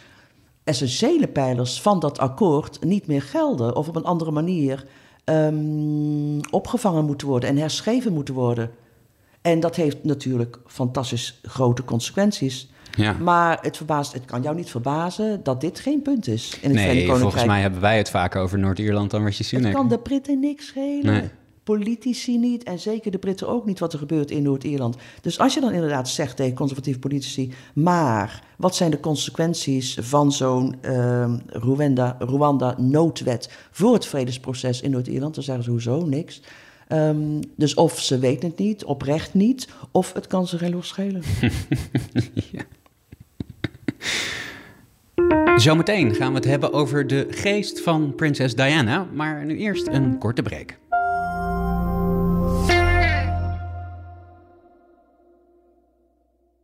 essentiële 0.68 1.28
pijlers 1.28 1.80
van 1.80 2.00
dat 2.00 2.18
akkoord 2.18 2.84
niet 2.84 3.06
meer 3.06 3.22
gelden 3.22 3.76
of 3.76 3.88
op 3.88 3.96
een 3.96 4.04
andere 4.04 4.30
manier 4.30 4.84
um, 5.24 6.40
opgevangen 6.50 7.04
moeten 7.04 7.26
worden 7.26 7.48
en 7.48 7.56
herschreven 7.56 8.12
moeten 8.12 8.34
worden. 8.34 8.70
En 9.42 9.60
dat 9.60 9.76
heeft 9.76 10.04
natuurlijk 10.04 10.58
fantastisch 10.66 11.40
grote 11.42 11.84
consequenties. 11.84 12.70
Ja. 12.96 13.12
Maar 13.12 13.58
het, 13.62 13.76
verbaast, 13.76 14.12
het 14.12 14.24
kan 14.24 14.42
jou 14.42 14.56
niet 14.56 14.70
verbazen 14.70 15.42
dat 15.42 15.60
dit 15.60 15.80
geen 15.80 16.02
punt 16.02 16.26
is 16.26 16.58
in 16.60 16.70
het 16.70 16.78
nee, 16.78 17.08
volgens 17.08 17.44
mij 17.44 17.60
hebben 17.60 17.80
wij 17.80 17.96
het 17.96 18.10
vaker 18.10 18.40
over 18.40 18.58
Noord-Ierland 18.58 19.10
dan 19.10 19.24
wat 19.24 19.36
je 19.36 19.44
Sunak. 19.44 19.66
Het 19.66 19.74
kan 19.74 19.88
de 19.88 19.98
Britten 19.98 20.40
niks 20.40 20.66
schelen. 20.66 21.12
Nee. 21.12 21.30
Politici 21.68 22.38
niet 22.38 22.62
en 22.62 22.78
zeker 22.78 23.10
de 23.10 23.18
Britten 23.18 23.48
ook 23.48 23.66
niet 23.66 23.78
wat 23.78 23.92
er 23.92 23.98
gebeurt 23.98 24.30
in 24.30 24.42
Noord-Ierland. 24.42 24.96
Dus 25.20 25.38
als 25.38 25.54
je 25.54 25.60
dan 25.60 25.72
inderdaad 25.72 26.08
zegt 26.08 26.36
tegen 26.36 26.54
conservatieve 26.54 26.98
politici, 26.98 27.52
maar 27.74 28.42
wat 28.56 28.76
zijn 28.76 28.90
de 28.90 29.00
consequenties 29.00 29.98
van 30.00 30.32
zo'n 30.32 30.74
uh, 30.82 31.34
Rwanda, 31.46 32.16
Rwanda 32.18 32.74
noodwet 32.78 33.50
voor 33.70 33.92
het 33.92 34.06
vredesproces 34.06 34.80
in 34.80 34.90
Noord-Ierland? 34.90 35.34
Dan 35.34 35.44
zeggen 35.44 35.64
ze 35.64 35.70
hoezo 35.70 36.04
niks. 36.04 36.42
Um, 36.88 37.40
dus 37.56 37.74
of 37.74 38.00
ze 38.00 38.18
weten 38.18 38.48
het 38.48 38.58
niet, 38.58 38.84
oprecht 38.84 39.34
niet, 39.34 39.68
of 39.90 40.12
het 40.12 40.26
kan 40.26 40.46
ze 40.46 40.70
los 40.70 40.88
schelen. 40.88 41.22
ja. 42.52 42.62
Zometeen 45.56 46.14
gaan 46.14 46.30
we 46.30 46.36
het 46.36 46.44
hebben 46.44 46.72
over 46.72 47.06
de 47.06 47.26
geest 47.30 47.80
van 47.80 48.14
prinses 48.14 48.54
Diana, 48.54 49.06
maar 49.14 49.44
nu 49.44 49.56
eerst 49.56 49.86
een 49.86 50.18
korte 50.18 50.42
break. 50.42 50.78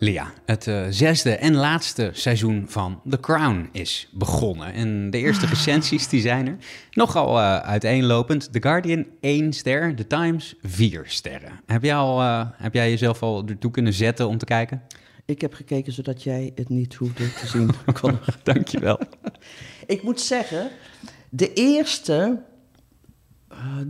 Lia, 0.00 0.32
het 0.44 0.66
uh, 0.66 0.86
zesde 0.90 1.36
en 1.36 1.54
laatste 1.54 2.10
seizoen 2.12 2.64
van 2.68 3.00
The 3.10 3.20
Crown 3.20 3.68
is 3.72 4.08
begonnen. 4.12 4.72
En 4.72 5.10
de 5.10 5.18
eerste 5.18 5.46
recensies 5.54 6.08
die 6.08 6.20
zijn 6.20 6.46
er. 6.46 6.56
Nogal 6.90 7.38
uh, 7.38 7.58
uiteenlopend. 7.58 8.52
The 8.52 8.62
Guardian 8.62 9.06
1 9.20 9.52
ster, 9.52 9.94
The 9.94 10.06
Times 10.06 10.54
4 10.62 11.02
sterren. 11.06 11.60
Heb 11.66 11.82
jij, 11.82 11.94
al, 11.94 12.20
uh, 12.20 12.46
heb 12.52 12.74
jij 12.74 12.90
jezelf 12.90 13.22
al 13.22 13.44
ertoe 13.46 13.70
kunnen 13.70 13.92
zetten 13.92 14.28
om 14.28 14.38
te 14.38 14.44
kijken? 14.44 14.82
Ik 15.24 15.40
heb 15.40 15.54
gekeken 15.54 15.92
zodat 15.92 16.22
jij 16.22 16.52
het 16.54 16.68
niet 16.68 16.94
hoefde 16.94 17.32
te 17.32 17.46
zien. 17.46 17.70
Dankjewel. 18.42 19.00
Ik 19.86 20.02
moet 20.02 20.20
zeggen, 20.20 20.70
de 21.28 21.52
eerste 21.52 22.42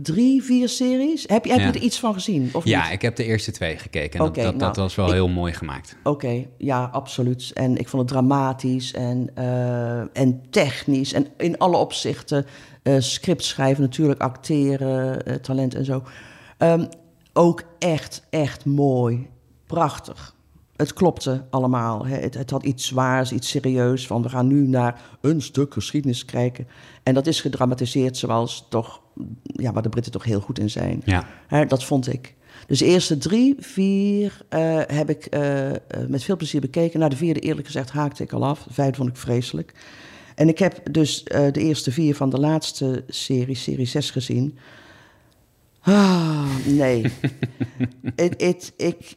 drie, 0.01 0.43
vier 0.43 0.69
series. 0.69 1.23
Heb, 1.27 1.45
je, 1.45 1.51
heb 1.51 1.59
Ja. 1.59 1.65
je 1.67 1.71
er 1.73 1.81
iets 1.81 1.99
van 1.99 2.13
gezien? 2.13 2.49
Of 2.53 2.65
Ja, 2.65 2.83
niet? 2.83 2.91
ik 2.93 3.01
heb 3.01 3.15
de 3.15 3.23
eerste 3.23 3.51
twee 3.51 3.77
gekeken. 3.77 4.19
En 4.19 4.25
dat, 4.25 4.35
dat, 4.35 4.43
dat 4.45 4.59
nou, 4.59 4.71
was 4.75 4.95
wel 4.95 5.05
ik- 5.07 5.13
heel 5.13 5.27
mooi 5.27 5.53
gemaakt. 5.53 5.95
Oké, 6.03 6.45
ja, 6.57 6.83
absoluut. 6.91 7.51
En 7.53 7.77
ik 7.77 7.87
vond 7.87 8.01
het 8.01 8.11
dramatisch 8.11 8.93
en, 8.93 9.29
eh, 9.35 9.99
en 9.99 10.41
technisch 10.49 11.13
en 11.13 11.27
in 11.37 11.57
alle 11.57 11.77
opzichten. 11.77 12.45
eh 12.83 12.95
script 12.99 13.43
schrijven, 13.43 13.83
natuurlijk 13.83 14.21
acteren, 14.21 15.25
eh, 15.25 15.35
talent 15.35 15.75
en 15.75 15.85
zo. 15.85 16.03
Ehm, 16.57 16.85
ook 17.33 17.63
echt, 17.79 18.23
echt 18.29 18.65
mooi. 18.65 19.27
Prachtig. 19.67 20.35
Het 20.79 20.93
klopte 20.93 21.45
allemaal. 21.49 22.05
Hè. 22.05 22.15
Het, 22.15 22.33
het 22.33 22.49
had 22.49 22.63
iets 22.63 22.87
zwaars, 22.87 23.31
iets 23.31 23.49
serieus. 23.49 24.07
Van 24.07 24.21
we 24.21 24.29
gaan 24.29 24.47
nu 24.47 24.67
naar 24.67 25.01
een 25.21 25.41
stuk 25.41 25.73
geschiedenis 25.73 26.25
kijken. 26.25 26.67
En 27.03 27.13
dat 27.13 27.27
is 27.27 27.41
gedramatiseerd 27.41 28.17
zoals 28.17 28.65
toch, 28.69 29.01
ja, 29.43 29.71
waar 29.73 29.83
de 29.83 29.89
Britten 29.89 30.11
toch 30.11 30.23
heel 30.23 30.39
goed 30.39 30.59
in 30.59 30.69
zijn. 30.69 31.01
Ja. 31.05 31.27
Hè, 31.47 31.65
dat 31.65 31.83
vond 31.83 32.13
ik. 32.13 32.35
Dus 32.67 32.79
de 32.79 32.85
eerste 32.85 33.17
drie, 33.17 33.55
vier 33.59 34.41
eh, 34.49 34.81
heb 34.87 35.09
ik 35.09 35.25
eh, 35.25 35.69
eh, 35.69 35.77
met 36.07 36.23
veel 36.23 36.37
plezier 36.37 36.61
bekeken. 36.61 36.99
Na 36.99 37.09
de 37.09 37.15
vierde 37.15 37.39
eerlijk 37.39 37.65
gezegd 37.65 37.91
haakte 37.91 38.23
ik 38.23 38.33
al 38.33 38.45
af. 38.45 38.63
De 38.63 38.73
vijfde 38.73 38.97
vond 38.97 39.09
ik 39.09 39.15
vreselijk. 39.15 39.73
En 40.35 40.47
ik 40.47 40.59
heb 40.59 40.79
dus 40.91 41.23
de 41.23 41.51
eerste 41.59 41.91
vier 41.91 42.15
van 42.15 42.29
de 42.29 42.39
laatste 42.39 43.03
serie, 43.07 43.55
serie 43.55 43.85
6, 43.85 44.11
gezien. 44.11 44.57
Ah, 45.79 46.55
nee. 46.65 47.11
ik, 48.77 49.15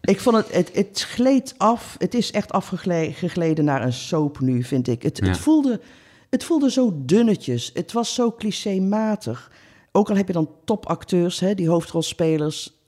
ik 0.00 0.20
vond 0.20 0.36
het, 0.36 0.52
het, 0.52 0.70
het 0.74 1.00
gleed 1.02 1.54
af. 1.56 1.94
Het 1.98 2.14
is 2.14 2.30
echt 2.30 2.52
afgegleden 2.52 3.64
naar 3.64 3.82
een 3.82 3.92
soap 3.92 4.40
nu, 4.40 4.62
vind 4.62 4.88
ik. 4.88 5.02
Het, 5.02 5.18
Ja. 5.18 5.26
het, 5.26 5.36
voelde, 5.38 5.80
het 6.30 6.44
voelde 6.44 6.70
zo 6.70 6.92
dunnetjes. 6.96 7.70
Het 7.74 7.92
was 7.92 8.14
zo 8.14 8.32
clichématig. 8.32 9.52
Ook 9.92 10.10
al 10.10 10.16
heb 10.16 10.26
je 10.26 10.32
dan 10.32 10.50
topacteurs, 10.64 11.40
hè, 11.40 11.54
die 11.54 11.68
hoofdrolspelers. 11.68 12.78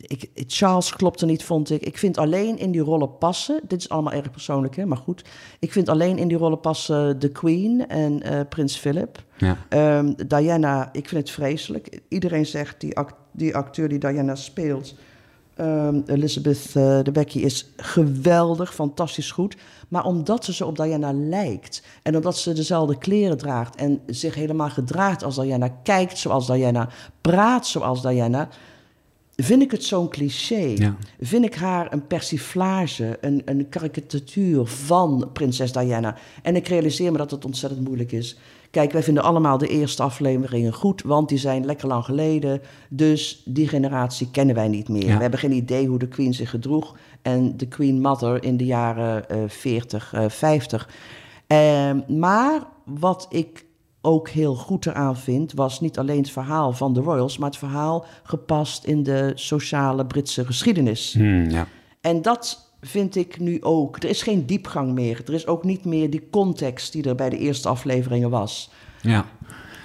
Ik, 0.00 0.30
Charles 0.46 0.92
klopte 0.96 1.26
niet, 1.26 1.44
vond 1.44 1.70
ik. 1.70 1.82
Ik 1.82 1.98
vind 1.98 2.18
alleen 2.18 2.58
in 2.58 2.70
die 2.70 2.80
rollen 2.80 3.18
passen. 3.18 3.60
Dit 3.68 3.78
is 3.80 3.88
allemaal 3.88 4.12
erg 4.12 4.30
persoonlijk, 4.30 4.76
hè, 4.76 4.86
maar 4.86 4.98
goed. 4.98 5.24
Ik 5.58 5.72
vind 5.72 5.88
alleen 5.88 6.18
in 6.18 6.28
die 6.28 6.36
rollen 6.36 6.60
passen 6.60 7.18
de 7.18 7.28
Queen 7.28 7.88
en 7.88 8.22
eh, 8.22 8.40
Prins 8.48 8.76
Philip. 8.76 9.24
Ja. 9.36 9.56
Ehm, 9.68 10.12
Diana, 10.26 10.88
ik 10.92 11.08
vind 11.08 11.20
het 11.20 11.30
vreselijk. 11.30 12.00
Iedereen 12.08 12.46
zegt 12.46 12.80
die, 12.80 12.96
act- 12.96 13.14
die 13.32 13.56
acteur 13.56 13.88
die 13.88 13.98
Diana 13.98 14.34
speelt, 14.34 14.94
ehm, 15.56 16.00
Elizabeth 16.06 16.66
eh, 16.66 16.98
de 17.02 17.10
Becky, 17.12 17.38
is 17.38 17.66
geweldig, 17.76 18.74
fantastisch 18.74 19.30
goed. 19.30 19.56
Maar 19.88 20.04
omdat 20.04 20.44
ze 20.44 20.54
zo 20.54 20.66
op 20.66 20.76
Diana 20.76 21.12
lijkt 21.12 21.82
en 22.02 22.16
omdat 22.16 22.38
ze 22.38 22.52
dezelfde 22.52 22.98
kleren 22.98 23.38
draagt 23.38 23.76
en 23.76 24.00
zich 24.06 24.34
helemaal 24.34 24.70
gedraagt 24.70 25.24
als 25.24 25.36
Diana, 25.36 25.68
kijkt 25.82 26.18
zoals 26.18 26.46
Diana, 26.46 26.88
praat 27.20 27.66
zoals 27.66 28.02
Diana, 28.02 28.48
vind 29.36 29.62
ik 29.62 29.70
het 29.70 29.84
zo'n 29.84 30.08
cliché. 30.08 30.74
Ja. 30.76 30.96
Vind 31.20 31.44
ik 31.44 31.54
haar 31.54 31.92
een 31.92 32.06
persiflage, 32.06 33.18
een, 33.20 33.42
een 33.44 33.68
karikatuur 33.68 34.66
van 34.66 35.30
prinses 35.32 35.72
Diana. 35.72 36.16
En 36.42 36.56
ik 36.56 36.68
realiseer 36.68 37.12
me 37.12 37.18
dat 37.18 37.30
het 37.30 37.44
ontzettend 37.44 37.84
moeilijk 37.84 38.12
is. 38.12 38.38
Kijk, 38.74 38.92
wij 38.92 39.02
vinden 39.02 39.22
allemaal 39.22 39.58
de 39.58 39.68
eerste 39.68 40.02
afleveringen 40.02 40.72
goed, 40.72 41.02
want 41.02 41.28
die 41.28 41.38
zijn 41.38 41.64
lekker 41.64 41.88
lang 41.88 42.04
geleden. 42.04 42.60
Dus 42.88 43.42
die 43.44 43.68
generatie 43.68 44.30
kennen 44.30 44.54
wij 44.54 44.68
niet 44.68 44.88
meer. 44.88 45.06
Ja. 45.06 45.14
We 45.14 45.20
hebben 45.20 45.40
geen 45.40 45.52
idee 45.52 45.86
hoe 45.86 45.98
de 45.98 46.08
Queen 46.08 46.34
zich 46.34 46.50
gedroeg. 46.50 46.96
En 47.22 47.56
de 47.56 47.66
Queen 47.66 48.00
Mother 48.00 48.42
in 48.42 48.56
de 48.56 48.64
jaren 48.64 49.28
eh 49.28 49.38
40, 49.46 50.12
eh 50.12 50.28
50. 50.28 50.88
Ehm, 51.46 52.00
maar 52.08 52.62
wat 52.84 53.26
ik 53.30 53.64
ook 54.00 54.28
heel 54.28 54.54
goed 54.54 54.86
eraan 54.86 55.16
vind, 55.16 55.52
was 55.52 55.80
niet 55.80 55.98
alleen 55.98 56.18
het 56.18 56.30
verhaal 56.30 56.72
van 56.72 56.92
de 56.92 57.00
royals, 57.00 57.38
maar 57.38 57.48
het 57.48 57.58
verhaal 57.58 58.04
gepast 58.22 58.84
in 58.84 59.02
de 59.02 59.32
sociale 59.34 60.06
Britse 60.06 60.44
geschiedenis. 60.44 61.14
Hmm, 61.14 61.50
ja. 61.50 61.66
En 62.00 62.22
dat 62.22 62.73
vind 62.86 63.16
ik 63.16 63.40
nu 63.40 63.62
ook. 63.62 63.96
Er 63.96 64.08
is 64.08 64.22
geen 64.22 64.46
diepgang 64.46 64.92
meer. 64.92 65.22
Er 65.26 65.34
is 65.34 65.46
ook 65.46 65.64
niet 65.64 65.84
meer 65.84 66.10
die 66.10 66.28
context 66.30 66.92
die 66.92 67.04
er 67.04 67.14
bij 67.14 67.30
de 67.30 67.38
eerste 67.38 67.68
afleveringen 67.68 68.30
was. 68.30 68.70
Ja. 69.00 69.26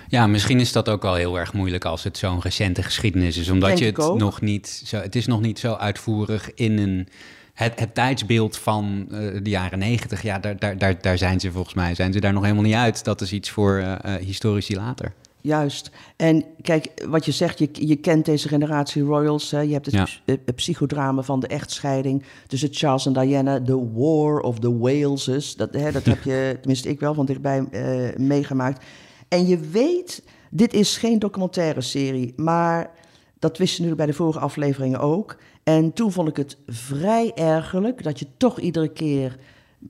Ja, 0.08 0.28
misschien 0.28 0.60
is 0.60 0.72
dat 0.72 0.90
ook 0.90 1.06
al 1.06 1.14
heel 1.14 1.40
erg 1.40 1.54
moeilijk 1.54 1.86
als 1.86 2.04
het 2.04 2.18
zo'n 2.18 2.42
recente 2.42 2.84
geschiedenis 2.84 3.38
is. 3.38 3.50
Omdat 3.50 3.70
Denk 3.70 3.80
je 3.80 3.86
het 3.86 4.00
ook. 4.00 4.18
nog 4.18 4.42
niet 4.42 4.68
zo. 4.86 4.98
Het 4.98 5.16
is 5.16 5.26
nog 5.26 5.42
niet 5.42 5.60
zo 5.60 5.74
uitvoerig 5.74 6.54
in 6.54 6.78
een. 6.78 7.08
Het, 7.54 7.80
het 7.80 7.96
tijdsbeeld 7.96 8.58
van 8.58 9.08
eh, 9.12 9.18
de 9.44 9.50
jaren 9.50 9.80
negentig, 9.80 10.22
ja, 10.22 10.40
daar, 10.40 10.60
daar, 10.60 10.78
daar, 10.78 11.02
daar 11.02 11.18
zijn 11.18 11.40
ze 11.40 11.52
volgens 11.52 11.74
mij 11.74 11.96
zijn 11.96 12.14
ze 12.14 12.20
daar 12.20 12.34
nog 12.34 12.44
helemaal 12.44 12.64
niet 12.64 12.74
uit. 12.74 13.04
Dat 13.04 13.22
is 13.22 13.34
iets 13.34 13.50
voor 13.50 13.78
eh, 13.78 14.16
eh, 14.16 14.24
historici 14.24 14.76
later. 14.76 15.14
Juist. 15.42 15.92
En 16.16 16.44
kijk, 16.62 17.06
wat 17.08 17.26
je 17.26 17.32
zegt, 17.32 17.60
je, 17.60 17.70
je 17.72 17.96
kent 17.96 18.26
deze 18.26 18.48
generatie 18.48 19.04
royals. 19.04 19.52
Hè? 19.52 19.60
Je 19.60 19.74
hebt 19.74 19.86
het, 19.86 19.96
Ja. 19.96 20.08
het 20.26 20.56
psychodrama 20.56 21.22
van 21.22 21.40
de 21.40 21.48
echtscheiding 21.48 22.24
tussen 22.48 22.70
Charles 22.72 23.06
en 23.06 23.14
Diana. 23.14 23.62
The 23.62 23.92
War 23.94 24.40
of 24.40 24.60
the 24.60 24.78
Waleses. 24.78 25.56
Dat, 25.56 25.74
hè, 25.74 25.92
dat 25.92 26.06
heb 26.06 26.24
je, 26.24 26.52
tenminste 26.60 26.90
ik 26.90 27.00
wel, 27.00 27.14
van 27.14 27.26
dichtbij 27.26 27.66
eh, 27.72 28.18
meegemaakt. 28.18 28.86
En 29.28 29.48
je 29.48 29.58
weet, 29.60 30.24
dit 30.50 30.74
is 30.74 30.98
geen 30.98 31.20
documentaire 31.20 31.82
serie. 31.82 32.34
Maar 32.36 32.92
dat 33.40 33.58
wist 33.58 33.78
je 33.78 33.84
nu 33.84 33.96
bij 33.96 34.06
de 34.06 34.14
vorige 34.14 34.40
afleveringen 34.40 35.00
ook. 35.00 35.38
En 35.64 35.94
toen 35.94 36.12
vond 36.12 36.28
ik 36.28 36.38
het 36.38 36.58
vrij 36.68 37.32
ergerlijk 37.36 38.04
dat 38.04 38.20
je 38.20 38.28
toch 38.38 38.60
iedere 38.60 38.90
keer 38.90 39.38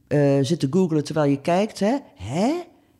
eh, 0.07 0.37
zit 0.41 0.59
te 0.59 0.67
googlen 0.69 1.03
terwijl 1.03 1.29
je 1.29 1.41
kijkt. 1.41 1.79
Hè? 1.79 1.95
Hè? 2.15 2.51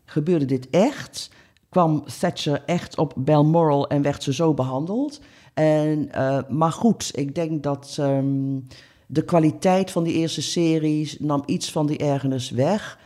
Gebeurde 0.06 0.46
dit 0.46 0.70
echt? 0.70 1.30
Kwam 1.70 2.04
Thatcher 2.20 2.64
echt 2.66 2.98
op 2.98 3.14
Balmoral 3.16 3.88
en 3.88 4.02
werd 4.02 4.24
ze 4.24 4.34
zo 4.34 4.54
behandeld? 4.54 5.20
En, 5.54 6.12
eh, 6.12 6.40
maar 6.50 6.72
goed, 6.72 7.12
ik 7.14 7.36
denk 7.36 7.64
dat 7.64 7.96
ehm, 8.00 8.60
de 9.08 9.24
kwaliteit 9.26 9.92
van 9.92 10.04
die 10.04 10.14
eerste 10.14 10.42
series 10.42 11.20
nam 11.20 11.44
iets 11.46 11.72
van 11.72 11.86
die 11.86 11.98
ergernis 11.98 12.50
weg. 12.50 13.00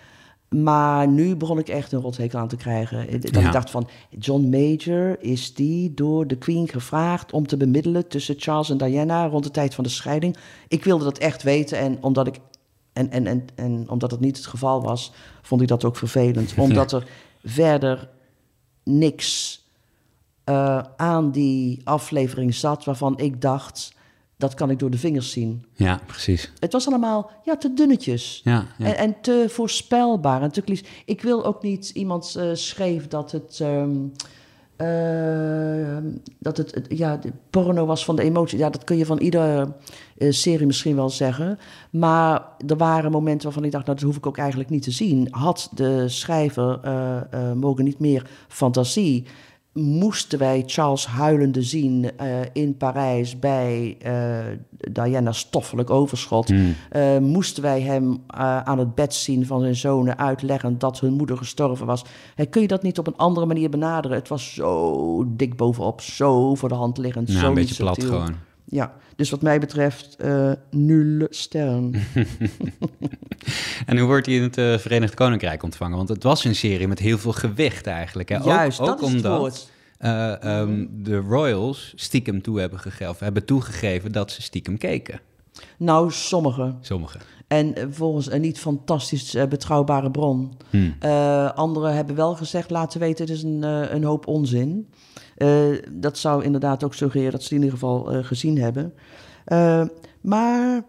Maar 0.49 1.07
nu 1.07 1.35
begon 1.35 1.59
ik 1.59 1.69
echt 1.69 1.91
een 1.91 2.01
rothekel 2.01 2.39
aan 2.39 2.47
te 2.47 2.55
krijgen. 2.55 3.21
Dat 3.21 3.35
Ja. 3.35 3.45
ik 3.45 3.51
dacht 3.51 3.69
van, 3.69 3.87
John 4.09 4.49
Major, 4.49 5.21
is 5.21 5.53
die 5.53 5.93
door 5.93 6.27
de 6.27 6.37
Queen 6.37 6.67
gevraagd 6.67 7.31
om 7.31 7.47
te 7.47 7.57
bemiddelen 7.57 8.07
tussen 8.07 8.35
Charles 8.37 8.69
en 8.69 8.77
Diana 8.77 9.27
rond 9.27 9.43
de 9.43 9.51
tijd 9.51 9.73
van 9.75 9.83
de 9.83 9.89
scheiding? 9.89 10.37
Ik 10.67 10.83
wilde 10.83 11.03
dat 11.03 11.17
echt 11.17 11.43
weten 11.43 11.77
en 11.77 11.97
omdat 12.01 12.27
ik 12.27 12.39
en, 12.93 13.11
en, 13.11 13.27
en, 13.27 13.45
en 13.55 13.89
omdat 13.89 14.11
het 14.11 14.19
niet 14.19 14.37
het 14.37 14.45
geval 14.45 14.81
was, 14.81 15.11
vond 15.41 15.61
ik 15.61 15.67
dat 15.67 15.83
ook 15.85 15.95
vervelend. 15.97 16.53
Omdat 16.57 16.91
er 16.91 17.07
verder 17.43 18.09
niks 18.83 19.61
eh, 20.43 20.81
aan 20.97 21.31
die 21.31 21.81
aflevering 21.83 22.55
zat 22.55 22.83
waarvan 22.83 23.17
ik 23.17 23.41
dacht, 23.41 23.93
dat 24.37 24.53
kan 24.53 24.69
ik 24.69 24.79
door 24.79 24.89
de 24.89 24.97
vingers 24.97 25.31
zien. 25.31 25.65
Ja, 25.73 25.99
precies. 26.05 26.51
Het 26.59 26.71
was 26.71 26.87
allemaal 26.87 27.31
ja, 27.43 27.57
te 27.57 27.73
dunnetjes. 27.73 28.41
Ja, 28.43 28.65
ja. 28.77 28.85
En, 28.85 28.97
en 28.97 29.15
te 29.21 29.45
voorspelbaar 29.49 30.41
en 30.41 30.51
te. 30.51 30.81
Ik 31.05 31.21
wil 31.21 31.45
ook 31.45 31.63
niet, 31.63 31.89
iemand 31.89 32.35
eh, 32.35 32.49
schreef 32.53 33.07
dat 33.07 33.31
het, 33.31 33.59
ehm, 33.59 33.95
ehm, 34.75 36.03
dat 36.39 36.57
het, 36.57 36.85
ja, 36.89 37.19
porno 37.49 37.85
was 37.85 38.05
van 38.05 38.15
de 38.15 38.21
emotie. 38.21 38.57
Ja, 38.57 38.69
dat 38.69 38.83
kun 38.83 38.97
je 38.97 39.05
van 39.05 39.17
iedere 39.17 39.73
eh, 40.17 40.31
serie 40.31 40.65
misschien 40.65 40.95
wel 40.95 41.09
zeggen. 41.09 41.59
Maar 41.89 42.41
er 42.67 42.77
waren 42.77 43.11
momenten 43.11 43.43
waarvan 43.43 43.63
ik 43.63 43.71
dacht, 43.71 43.85
nou, 43.85 43.97
dat 43.97 44.07
hoef 44.07 44.17
ik 44.17 44.25
ook 44.25 44.37
eigenlijk 44.37 44.69
niet 44.69 44.83
te 44.83 44.91
zien. 44.91 45.27
Had 45.31 45.69
de 45.73 46.09
schrijver 46.09 46.79
eh, 46.81 47.17
eh, 47.31 47.53
mogen 47.53 47.83
niet 47.83 47.99
meer 47.99 48.29
fantasie 48.47 49.25
moesten 49.73 50.39
wij 50.39 50.63
Charles 50.65 51.05
huilende 51.05 51.61
zien 51.61 52.17
eh, 52.17 52.27
in 52.53 52.77
Parijs 52.77 53.39
bij 53.39 53.97
eh, 54.01 54.39
Diana's 54.91 55.39
stoffelijk 55.39 55.89
overschot. 55.89 56.53
Eh, 56.89 57.17
moesten 57.17 57.63
wij 57.63 57.81
hem 57.81 58.23
aan 58.27 58.79
het 58.79 58.95
bed 58.95 59.13
zien 59.13 59.45
van 59.45 59.59
zijn 59.59 59.75
zonen 59.75 60.17
uitleggen 60.17 60.77
dat 60.77 60.99
hun 60.99 61.13
moeder 61.13 61.37
gestorven 61.37 61.85
was. 61.85 62.05
Kun 62.49 62.61
je 62.61 62.67
dat 62.67 62.83
niet 62.83 62.99
op 62.99 63.07
een 63.07 63.17
andere 63.17 63.45
manier 63.45 63.69
benaderen? 63.69 64.17
Het 64.17 64.27
was 64.27 64.53
zo 64.53 65.25
dik 65.27 65.57
bovenop, 65.57 66.01
zo 66.01 66.55
voor 66.55 66.69
de 66.69 66.75
hand 66.75 66.97
liggend, 66.97 67.31
Ja, 67.31 67.39
zo 67.39 67.55
een 67.55 67.67
plat 67.77 68.03
gewoon. 68.03 68.35
Ja, 68.73 68.93
dus 69.15 69.29
wat 69.29 69.41
mij 69.41 69.59
betreft, 69.59 70.15
eh 70.15 70.51
nul 70.71 71.27
sterren. 71.29 71.93
En 73.85 73.97
hoe 73.97 74.07
wordt 74.07 74.25
hij 74.25 74.35
in 74.35 74.41
het 74.41 74.57
eh, 74.57 74.77
Verenigd 74.77 75.13
Koninkrijk 75.13 75.63
ontvangen? 75.63 75.97
Want 75.97 76.09
het 76.09 76.23
was 76.23 76.43
een 76.45 76.55
serie 76.55 76.87
met 76.87 76.99
heel 76.99 77.17
veel 77.17 77.31
gewicht 77.31 77.87
eigenlijk. 77.87 78.29
Hè? 78.29 78.37
Ook- 78.39 78.45
Juist, 78.45 78.79
ook, 78.79 78.85
dat 78.87 79.01
is 79.01 79.05
het 79.07 79.15
omdat 79.15 79.37
woord. 79.39 79.69
eh, 79.97 80.43
ehm, 80.43 80.85
de 80.91 81.17
Royals 81.17 81.93
stiekem 81.95 82.41
toe 82.41 82.59
hebben 82.59 82.79
gegeven, 82.79 83.15
hebben 83.19 83.45
toegegeven 83.45 84.11
dat 84.11 84.31
ze 84.31 84.41
stiekem 84.41 84.77
keken. 84.77 85.19
Nou, 85.77 86.11
sommigen. 86.11 86.77
Sommigen. 86.81 87.19
En 87.47 87.75
volgens 87.93 88.31
een 88.31 88.41
niet 88.41 88.59
fantastisch 88.59 89.31
betrouwbare 89.49 90.11
bron. 90.11 90.51
Hmm. 90.69 90.95
Anderen 91.55 91.93
hebben 91.95 92.15
wel 92.15 92.35
gezegd, 92.35 92.69
laten 92.69 92.99
weten, 92.99 93.25
het 93.25 93.33
is 93.35 93.43
een, 93.43 93.63
een 93.95 94.03
hoop 94.03 94.27
onzin. 94.27 94.89
Eh, 95.43 95.77
dat 95.91 96.17
zou 96.17 96.43
inderdaad 96.43 96.83
ook 96.83 96.93
suggereren 96.93 97.31
dat 97.31 97.43
ze 97.43 97.53
het 97.53 97.57
in 97.57 97.63
ieder 97.63 97.79
geval 97.79 98.11
eh, 98.11 98.23
gezien 98.23 98.57
hebben. 98.57 98.93
Eh, 99.45 99.85
maar 100.21 100.83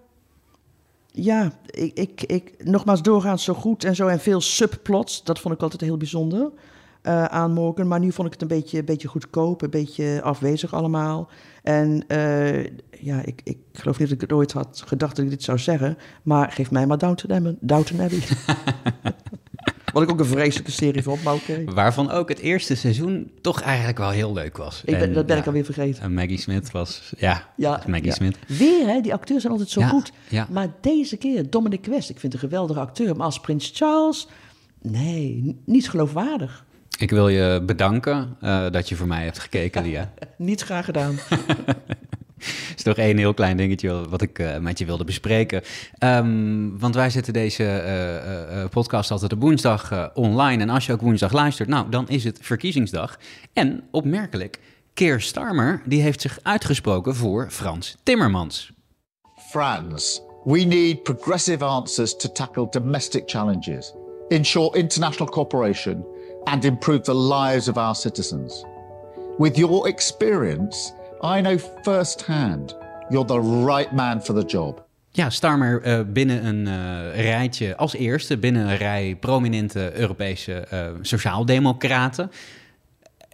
ja, 1.12 1.52
ik, 1.66 1.92
ik, 1.98 2.22
ik, 2.22 2.64
nogmaals 2.64 3.02
doorgaans 3.02 3.44
zo 3.44 3.54
goed 3.54 3.84
en 3.84 3.94
zo 3.94 4.06
en 4.06 4.20
veel 4.20 4.40
subplots. 4.40 5.24
Dat 5.24 5.40
vond 5.40 5.54
ik 5.54 5.62
altijd 5.62 5.80
heel 5.80 5.96
bijzonder 5.96 6.50
aan 7.28 7.52
Morgan. 7.52 7.88
Maar 7.88 8.00
nu 8.00 8.12
vond 8.12 8.26
ik 8.26 8.32
het 8.32 8.42
een 8.42 8.48
beetje, 8.48 8.84
beetje 8.84 9.08
goedkoop, 9.08 9.62
een 9.62 9.70
beetje 9.70 10.22
afwezig 10.22 10.74
allemaal. 10.74 11.28
En 11.62 12.04
ja, 13.00 13.22
ik, 13.24 13.40
ik 13.44 13.58
geloof 13.72 13.98
niet 13.98 14.08
dat 14.08 14.16
ik 14.16 14.20
het 14.20 14.32
ooit 14.32 14.52
had 14.52 14.82
gedacht 14.86 15.16
dat 15.16 15.24
ik 15.24 15.30
dit 15.30 15.42
zou 15.42 15.58
zeggen. 15.58 15.98
Maar 16.22 16.52
geef 16.52 16.70
mij 16.70 16.86
maar 16.86 16.98
Downton 16.98 17.32
Abbey. 17.32 17.56
Downton. 17.60 18.00
Wat 19.94 20.02
ik 20.02 20.10
ook 20.10 20.18
een 20.18 20.26
vreselijke 20.26 20.70
serie 20.70 21.02
vond, 21.02 21.22
maar 21.22 21.34
oké. 21.34 21.64
Waarvan 21.64 22.10
ook 22.10 22.28
het 22.28 22.38
eerste 22.38 22.74
seizoen 22.74 23.30
toch 23.40 23.60
eigenlijk 23.60 23.98
wel 23.98 24.10
heel 24.10 24.32
leuk 24.32 24.56
was. 24.56 24.82
Ik 24.84 24.98
ben, 24.98 25.08
En, 25.08 25.12
dat 25.12 25.26
ben 25.26 25.34
ja, 25.34 25.40
ik 25.40 25.46
alweer 25.46 25.64
vergeten. 25.64 26.02
En 26.02 26.14
Maggie 26.14 26.38
Smith 26.38 26.70
was, 26.70 27.12
ja, 27.18 27.48
Ja, 27.56 27.82
Maggie 27.86 28.06
ja. 28.06 28.12
Smith. 28.12 28.36
Weer, 28.46 28.86
hè? 28.86 29.00
Die 29.00 29.12
acteurs 29.12 29.40
zijn 29.40 29.52
altijd 29.52 29.70
zo 29.70 29.82
goed. 29.82 30.12
ja. 30.28 30.46
Maar 30.50 30.68
deze 30.80 31.16
keer, 31.16 31.50
Dominic 31.50 31.86
West, 31.86 32.10
ik 32.10 32.18
vind 32.18 32.32
een 32.32 32.38
geweldige 32.38 32.80
acteur. 32.80 33.16
Maar 33.16 33.26
als 33.26 33.40
Prins 33.40 33.70
Charles, 33.74 34.28
nee, 34.82 35.56
niet 35.64 35.90
geloofwaardig. 35.90 36.64
Ik 36.98 37.10
wil 37.10 37.28
je 37.28 37.62
bedanken 37.66 38.36
uh, 38.42 38.70
dat 38.70 38.88
je 38.88 38.96
voor 38.96 39.06
mij 39.06 39.24
hebt 39.24 39.38
gekeken, 39.38 39.82
Lia. 39.82 40.12
Niet 40.36 40.62
graag 40.62 40.84
gedaan. 40.84 41.18
is 42.76 42.82
nog 42.82 42.96
één 42.96 43.18
heel 43.18 43.34
klein 43.34 43.56
dingetje 43.56 44.08
wat 44.08 44.22
ik 44.22 44.38
uh, 44.38 44.56
met 44.58 44.78
je 44.78 44.84
wilde 44.84 45.04
bespreken. 45.04 45.62
Um, 45.98 46.78
want 46.78 46.94
wij 46.94 47.10
zetten 47.10 47.32
deze 47.32 47.82
uh, 48.50 48.64
podcast 48.70 49.10
altijd 49.10 49.32
op 49.32 49.40
woensdag 49.40 50.10
online. 50.14 50.62
En 50.62 50.70
als 50.70 50.86
je 50.86 50.92
ook 50.92 51.00
woensdag 51.00 51.32
luistert, 51.32 51.68
nou, 51.68 51.88
dan 51.90 52.08
is 52.08 52.24
het 52.24 52.38
verkiezingsdag. 52.42 53.18
En 53.52 53.82
opmerkelijk, 53.90 54.58
Keir 54.94 55.20
Starmer 55.20 55.82
die 55.84 56.02
heeft 56.02 56.20
zich 56.20 56.38
uitgesproken 56.42 57.14
voor 57.14 57.50
Frans 57.50 57.96
Timmermans. 58.02 58.72
France, 59.50 60.20
we 60.44 60.64
need 60.64 61.02
progressive 61.02 61.64
answers 61.64 62.16
to 62.16 62.32
tackle 62.32 62.66
domestic 62.70 63.22
challenges, 63.26 63.94
ensure 64.28 64.76
international 64.76 65.32
cooperation 65.32 66.04
and 66.44 66.64
improve 66.64 67.00
the 67.02 67.14
lives 67.14 67.68
of 67.68 67.76
our 67.76 67.94
citizens. 67.94 68.64
With 69.38 69.56
your 69.56 69.86
experience, 69.86 70.92
I 71.24 71.40
know 71.40 71.58
firsthand 71.82 72.76
you're 73.08 73.26
the 73.26 73.64
right 73.66 73.92
man 73.92 74.22
for 74.22 74.34
the 74.34 74.46
job. 74.46 74.84
Ja, 75.10 75.30
Starmer 75.30 75.86
uh, 75.86 76.00
binnen 76.12 76.46
een 76.46 76.66
uh, 76.66 77.20
rijtje 77.20 77.76
als 77.76 77.94
eerste, 77.94 78.38
binnen 78.38 78.68
een 78.68 78.76
rij 78.76 79.16
prominente 79.20 79.98
Europese 79.98 80.66
uh, 80.72 80.86
sociaaldemocraten. 81.00 82.30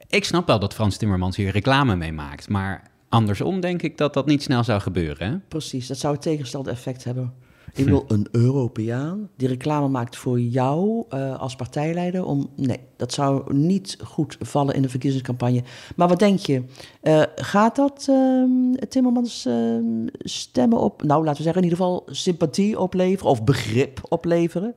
Ik 0.08 0.24
snap 0.24 0.46
wel 0.46 0.58
dat 0.58 0.74
Frans 0.74 0.96
Timmermans 0.96 1.36
hier 1.36 1.50
reclame 1.50 1.96
mee 1.96 2.12
maakt, 2.12 2.48
maar 2.48 2.82
andersom 3.08 3.60
denk 3.60 3.82
ik 3.82 3.98
dat 3.98 4.14
dat 4.14 4.26
niet 4.26 4.42
snel 4.42 4.64
zou 4.64 4.80
gebeuren. 4.80 5.30
Hè? 5.30 5.36
Precies, 5.48 5.86
dat 5.86 5.98
zou 5.98 6.12
het 6.12 6.22
tegenstelde 6.22 6.70
effect 6.70 7.04
hebben. 7.04 7.32
Ik 7.74 7.84
wil 7.84 8.04
een 8.08 8.26
Europeaan 8.30 9.28
die 9.36 9.48
reclame 9.48 9.88
maakt 9.88 10.16
voor 10.16 10.40
jou 10.40 11.04
uh, 11.14 11.38
als 11.38 11.56
partijleider. 11.56 12.24
Om, 12.24 12.50
nee, 12.56 12.80
dat 12.96 13.12
zou 13.12 13.54
niet 13.54 13.96
goed 14.04 14.36
vallen 14.40 14.74
in 14.74 14.82
de 14.82 14.88
verkiezingscampagne. 14.88 15.62
Maar 15.96 16.08
wat 16.08 16.18
denk 16.18 16.38
je? 16.38 16.62
Uh, 17.02 17.22
gaat 17.34 17.76
dat 17.76 18.06
uh, 18.10 18.74
Timmermans 18.88 19.46
ehm, 19.46 20.06
stemmen 20.18 20.78
op, 20.78 21.02
nou 21.02 21.24
laten 21.24 21.36
we 21.36 21.42
zeggen 21.42 21.62
in 21.62 21.68
ieder 21.68 21.84
geval 21.84 22.06
sympathie 22.06 22.78
opleveren 22.78 23.30
of 23.30 23.44
begrip 23.44 24.00
opleveren? 24.08 24.74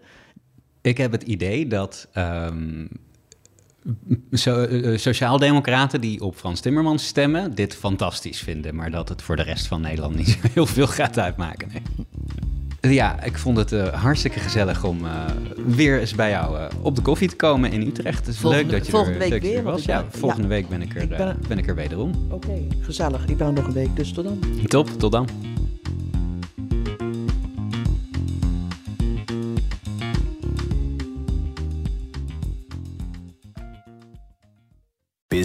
Ik 0.82 0.98
heb 0.98 1.12
het 1.12 1.24
idee 1.24 1.68
dat 1.68 2.08
ehm, 2.14 2.86
uh, 4.30 4.98
sociaaldemocraten 4.98 6.02
die 6.02 6.22
op 6.22 6.36
Frans 6.36 6.60
Timmermans 6.60 7.06
stemmen, 7.06 7.56
dit 7.56 7.76
fantastisch 7.76 8.40
vinden. 8.40 8.76
Maar 8.76 8.92
dat 8.92 9.10
het 9.10 9.22
voor 9.22 9.36
de 9.36 9.44
rest 9.44 9.68
van 9.68 9.82
Nederland 9.82 10.16
niet 10.16 10.40
heel 10.54 10.66
veel 10.66 10.88
gaat 10.88 11.20
uitmaken. 11.20 11.70
Nee. 11.72 11.82
Ja, 12.90 13.24
ik 13.24 13.38
vond 13.38 13.58
het 13.58 13.72
uh, 13.72 13.88
hartstikke 13.88 14.40
gezellig 14.40 14.84
om 14.84 15.06
uh, 15.06 15.26
weer 15.66 16.00
eens 16.00 16.16
bij 16.16 16.30
jou 16.30 16.58
uh, 16.58 16.66
op 16.82 16.96
de 16.96 17.02
koffie 17.02 17.30
te 17.30 17.36
komen 17.36 17.72
in 17.72 17.82
Utrecht. 17.88 18.20
Het 18.20 18.28
is 18.28 18.38
volgende, 18.38 18.64
leuk 18.66 18.76
dat 18.78 18.86
je 18.86 18.92
volgende 18.92 19.20
er, 19.24 19.30
week 19.30 19.42
weer, 19.42 19.58
er 19.58 19.64
was. 19.64 19.86
Ja, 19.86 20.06
volgende 20.10 20.44
ja. 20.44 20.50
week 20.50 20.70
ben 20.70 20.82
ik 20.82 20.96
er, 20.96 21.02
Ik 21.02 21.10
ben- 21.10 21.38
ben 21.48 21.58
ik 21.58 21.68
er 21.68 21.76
wederom. 21.76 22.12
Oké, 22.30 22.68
gezellig. 22.82 23.28
Ik 23.28 23.38
ben 23.38 23.54
nog 23.54 23.66
een 23.66 23.74
week, 23.74 23.96
dus 23.96 24.14
tot 24.14 24.24
dan. 24.24 24.40
Top, 24.68 24.90
tot 25.00 25.12
dan. 25.12 25.28